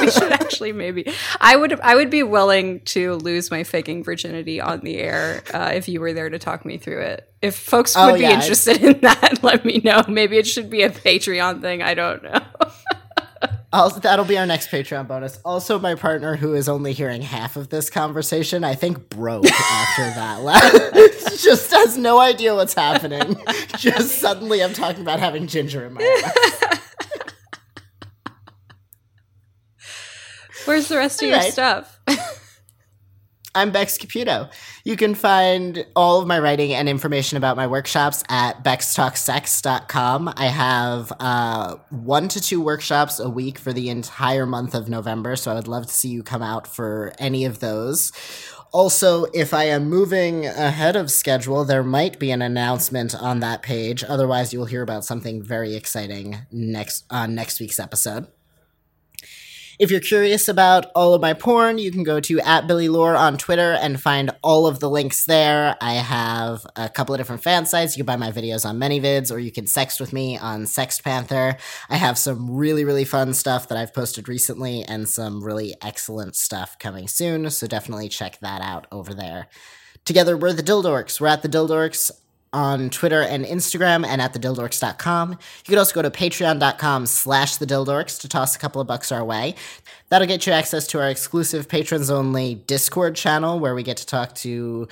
[0.00, 1.12] we should actually maybe.
[1.40, 5.72] I would I would be willing to lose my figging virginity on the air uh,
[5.74, 7.28] if you were there to talk me through it.
[7.42, 8.34] If folks would Oh, be yeah.
[8.40, 10.02] interested in that, let me know.
[10.08, 11.82] Maybe it should be a Patreon thing.
[11.82, 12.40] I don't know.
[13.74, 15.38] I'll, that'll be our next Patreon bonus.
[15.44, 20.02] Also, my partner, who is only hearing half of this conversation, I think broke after
[20.02, 20.42] that.
[20.42, 23.36] La- just has no idea what's happening.
[23.78, 26.78] Just suddenly, I'm talking about having ginger in my ass.
[30.66, 31.52] Where's the rest of your Alright.
[31.52, 31.98] stuff?
[33.54, 34.50] I'm Bex Caputo.
[34.82, 40.32] You can find all of my writing and information about my workshops at bextalksex.com.
[40.36, 45.36] I have uh, one to two workshops a week for the entire month of November,
[45.36, 48.10] so I would love to see you come out for any of those.
[48.72, 53.60] Also, if I am moving ahead of schedule, there might be an announcement on that
[53.60, 54.02] page.
[54.02, 58.28] Otherwise, you will hear about something very exciting next on next week's episode.
[59.82, 63.16] If you're curious about all of my porn, you can go to at Billy Lore
[63.16, 65.76] on Twitter and find all of the links there.
[65.80, 67.96] I have a couple of different fan sites.
[67.96, 71.02] You can buy my videos on ManyVids, or you can sext with me on Sext
[71.02, 71.56] Panther.
[71.90, 76.36] I have some really, really fun stuff that I've posted recently and some really excellent
[76.36, 79.48] stuff coming soon, so definitely check that out over there.
[80.04, 81.20] Together, we're the Dildorks.
[81.20, 82.12] We're at the Dildorks
[82.52, 85.30] on Twitter and Instagram and at thedildorks.com.
[85.30, 85.36] You
[85.66, 89.54] could also go to patreon.com slash thedildorks to toss a couple of bucks our way.
[90.08, 94.06] That'll get you access to our exclusive patrons only Discord channel where we get to
[94.06, 94.88] talk to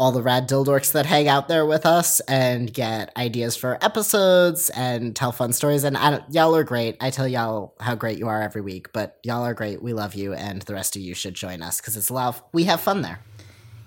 [0.00, 4.70] all the rad dildorks that hang out there with us and get ideas for episodes
[4.70, 5.84] and tell fun stories.
[5.84, 5.94] And
[6.30, 6.96] y'all are great.
[7.02, 9.82] I tell y'all how great you are every week, but y'all are great.
[9.82, 12.42] We love you, and the rest of you should join us because it's love.
[12.54, 13.20] we have fun there.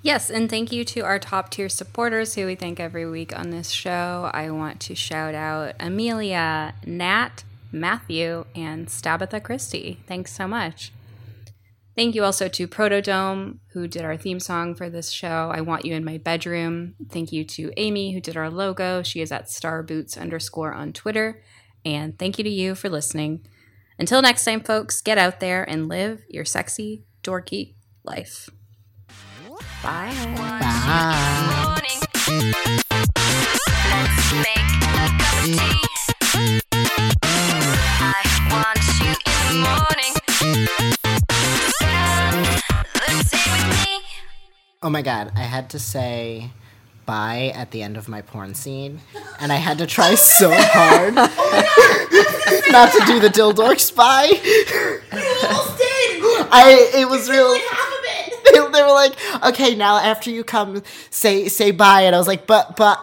[0.04, 3.52] Yes, and thank you to our top tier supporters who we thank every week on
[3.52, 4.30] this show.
[4.34, 10.02] I want to shout out Amelia, Nat, Matthew, and Stabatha Christie.
[10.06, 10.92] Thanks so much.
[11.96, 15.50] Thank you also to Protodome, who did our theme song for this show.
[15.54, 16.96] I Want You in My Bedroom.
[17.10, 19.04] Thank you to Amy, who did our logo.
[19.04, 21.42] She is at starboots underscore on Twitter.
[21.86, 23.48] And thank you to you for listening.
[23.98, 28.50] Until next time, folks, get out there and live your sexy, dorky life.
[29.84, 30.14] Bye.
[30.36, 30.60] Bye.
[31.64, 32.00] morning.
[33.92, 35.82] Let's make a cup of tea.
[38.00, 40.14] I want you in the morning.
[42.96, 43.94] Let's stay with me.
[44.82, 46.50] Oh my god, I had to say
[47.06, 49.02] bye at the end of my porn scene,
[49.40, 54.32] and I had to try so hard not to do the Dildorks bye.
[56.56, 57.56] I it was real.
[58.52, 59.14] They, they were like,
[59.44, 63.00] okay, now after you come, say say bye, and I was like, but but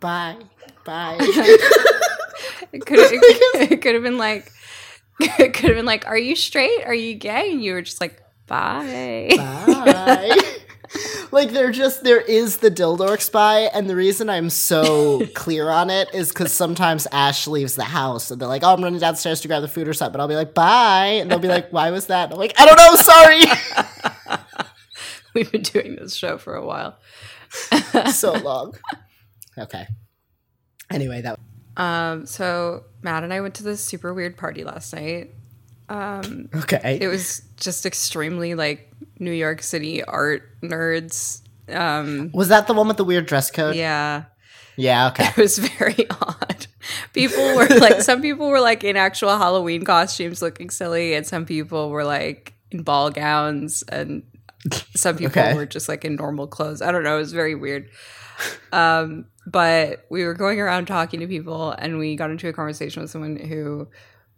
[0.00, 0.36] bye
[0.84, 1.18] bye.
[2.72, 4.50] It could it, could have been like
[5.20, 6.84] it could have been like, "Are you straight?
[6.84, 10.40] Are you gay?" And you were just like, "Bye." Bye.
[11.30, 15.88] like there just there is the Dildorks bye, and the reason I'm so clear on
[15.88, 19.40] it is because sometimes Ash leaves the house and they're like, "Oh, I'm running downstairs
[19.42, 21.70] to grab the food or something," but I'll be like, "Bye," and they'll be like,
[21.70, 24.38] "Why was that?" And I'm like, "I don't know, sorry."
[25.34, 26.96] We've been doing this show for a while.
[28.12, 28.74] so long.
[29.58, 29.86] Okay.
[30.90, 31.38] Anyway, that
[31.76, 35.30] Um, so Matt and I went to this super weird party last night.
[36.54, 36.98] okay.
[37.00, 41.42] It was just extremely like New York City art nerds.
[41.68, 43.74] Um, was that the one with the weird dress code?
[43.74, 44.24] yeah,
[44.76, 45.08] Yeah.
[45.08, 45.26] Okay.
[45.28, 46.66] it was very odd.
[47.12, 51.46] people were like, some people were like in actual Halloween costumes looking silly, and some
[51.46, 54.22] people were like in ball gowns, and
[54.94, 55.54] some people Okay.
[55.54, 56.82] were just like in normal clothes.
[56.82, 57.16] I don't know.
[57.16, 57.90] It was very weird.
[58.72, 63.02] Um, but we were going around talking to people, and we got into a conversation
[63.02, 63.88] with someone who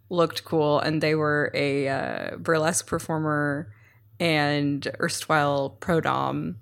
[0.09, 3.71] looked cool, and they were a uh, burlesque performer
[4.19, 6.57] and erstwhile pro dom,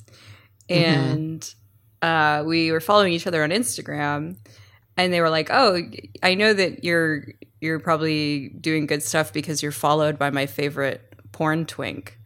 [0.70, 1.54] and
[2.02, 4.38] uh, we were following each other on Instagram,
[4.98, 5.82] and they were like, "Oh,
[6.24, 7.26] I know that you're
[7.62, 11.02] you're probably doing good stuff because you're followed by my favorite
[11.32, 12.18] porn twink,"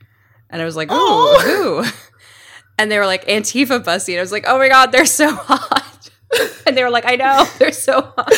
[0.50, 1.41] and I was like, "Oh,
[1.84, 1.89] who?"
[2.78, 5.30] And they were like Antifa Bussy, and I was like, "Oh my god, they're so
[5.36, 6.10] hot!"
[6.66, 8.32] and they were like, "I know, they're so hot."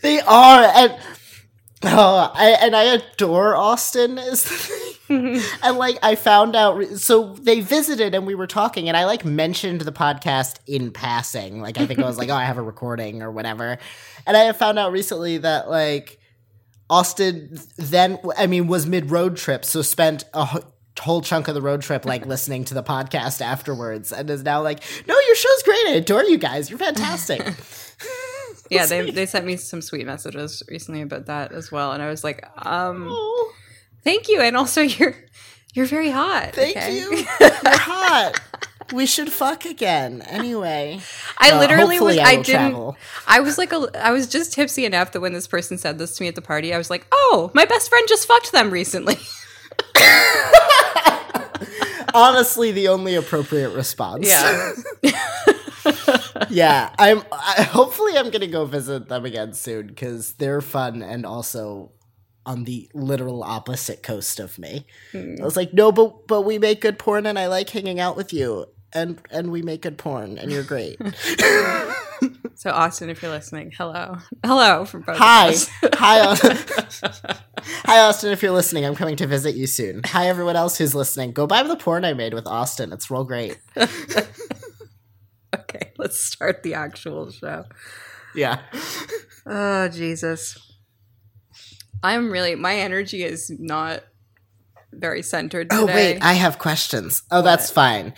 [0.00, 0.96] They are, and
[1.84, 4.16] oh, I, and I adore Austin.
[4.16, 5.42] Is the thing.
[5.62, 9.04] and like I found out, re- so they visited and we were talking, and I
[9.04, 11.60] like mentioned the podcast in passing.
[11.60, 13.76] Like I think I was like, oh, I have a recording or whatever,
[14.26, 16.18] and I found out recently that like
[16.90, 20.62] Austin then, I mean, was mid road trip, so spent a.
[21.00, 24.62] Whole chunk of the road trip, like listening to the podcast afterwards, and is now
[24.62, 25.86] like, no, your show's great.
[25.86, 26.68] I adore you guys.
[26.68, 27.40] You're fantastic.
[28.70, 32.08] yeah, they they sent me some sweet messages recently about that as well, and I
[32.08, 33.14] was like, um.
[34.02, 35.14] "Thank you," and also you're
[35.74, 36.54] you're very hot.
[36.54, 36.98] Thank okay?
[36.98, 37.10] you.
[37.12, 38.40] You're hot.
[38.92, 40.22] We should fuck again.
[40.22, 41.00] Anyway,
[41.38, 42.16] I Uh, literally was.
[42.16, 42.46] hopefully I, didn't.
[42.46, 42.96] travel.
[43.26, 46.16] I was like, a, I was just tipsy enough that when this person said this
[46.16, 48.70] to me at the party, I was like, "Oh, my best friend just fucked them
[48.70, 49.18] recently."
[52.14, 54.26] Honestly, the only appropriate response.
[54.26, 54.72] Yeah,
[56.50, 56.94] yeah.
[56.98, 57.22] I'm.
[57.30, 61.92] I, hopefully, I'm gonna go visit them again soon because they're fun and also
[62.46, 64.86] on the literal opposite coast of me.
[65.12, 65.34] Hmm.
[65.40, 68.16] I was like, no, but but we make good porn, and I like hanging out
[68.16, 70.98] with you, and and we make good porn, and you're great.
[72.54, 75.70] so Austin, if you're listening, hello, hello from both Hi, of us.
[75.94, 76.56] hi, Austin.
[77.84, 78.32] hi, Austin.
[78.32, 80.02] If you're listening, I'm coming to visit you soon.
[80.06, 81.32] Hi, everyone else who's listening.
[81.32, 82.92] Go buy the porn I made with Austin.
[82.92, 83.58] It's real great.
[83.76, 87.64] okay, let's start the actual show.
[88.34, 88.60] Yeah.
[89.46, 90.58] Oh Jesus,
[92.02, 94.04] I'm really my energy is not
[94.92, 95.82] very centered today.
[95.82, 97.22] Oh wait, I have questions.
[97.30, 98.14] Oh, that's fine.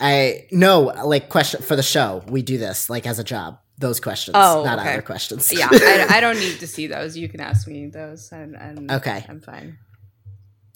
[0.00, 2.22] I no like question for the show.
[2.28, 3.58] We do this like as a job.
[3.78, 4.92] Those questions, Oh, not okay.
[4.92, 5.52] other questions.
[5.52, 7.16] yeah, I, I don't need to see those.
[7.16, 9.24] You can ask me those, and, and Okay.
[9.28, 9.78] I'm fine.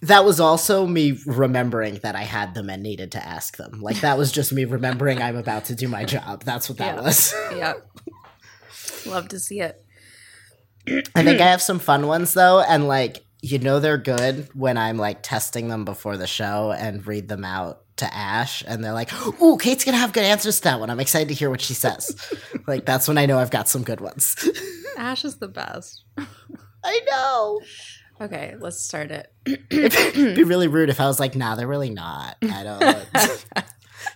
[0.02, 3.80] that was also me remembering that I had them and needed to ask them.
[3.80, 6.42] Like that was just me remembering I'm about to do my job.
[6.44, 7.00] That's what that Yeah.
[7.02, 7.32] was.
[7.54, 7.88] Yep,
[9.06, 9.84] love to see it.
[11.14, 14.76] I think I have some fun ones though, and like you know they're good when
[14.76, 18.92] I'm like testing them before the show and read them out to Ash, and they're
[18.92, 19.12] like,
[19.42, 20.90] "Ooh, Kate's gonna have good answers to that one.
[20.90, 22.16] I'm excited to hear what she says."
[22.66, 24.36] like that's when I know I've got some good ones.
[24.96, 26.04] Ash is the best.
[26.84, 27.60] I know.
[28.20, 29.32] Okay, let's start it.
[29.70, 32.82] It'd be really rude if I was like, "Nah, they're really not." I don't.
[33.14, 33.44] it's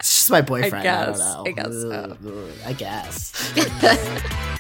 [0.01, 0.75] just my boyfriend.
[0.75, 1.19] I, guess.
[1.19, 1.45] don't know.
[1.47, 2.17] I guess so.
[2.67, 4.59] I guess.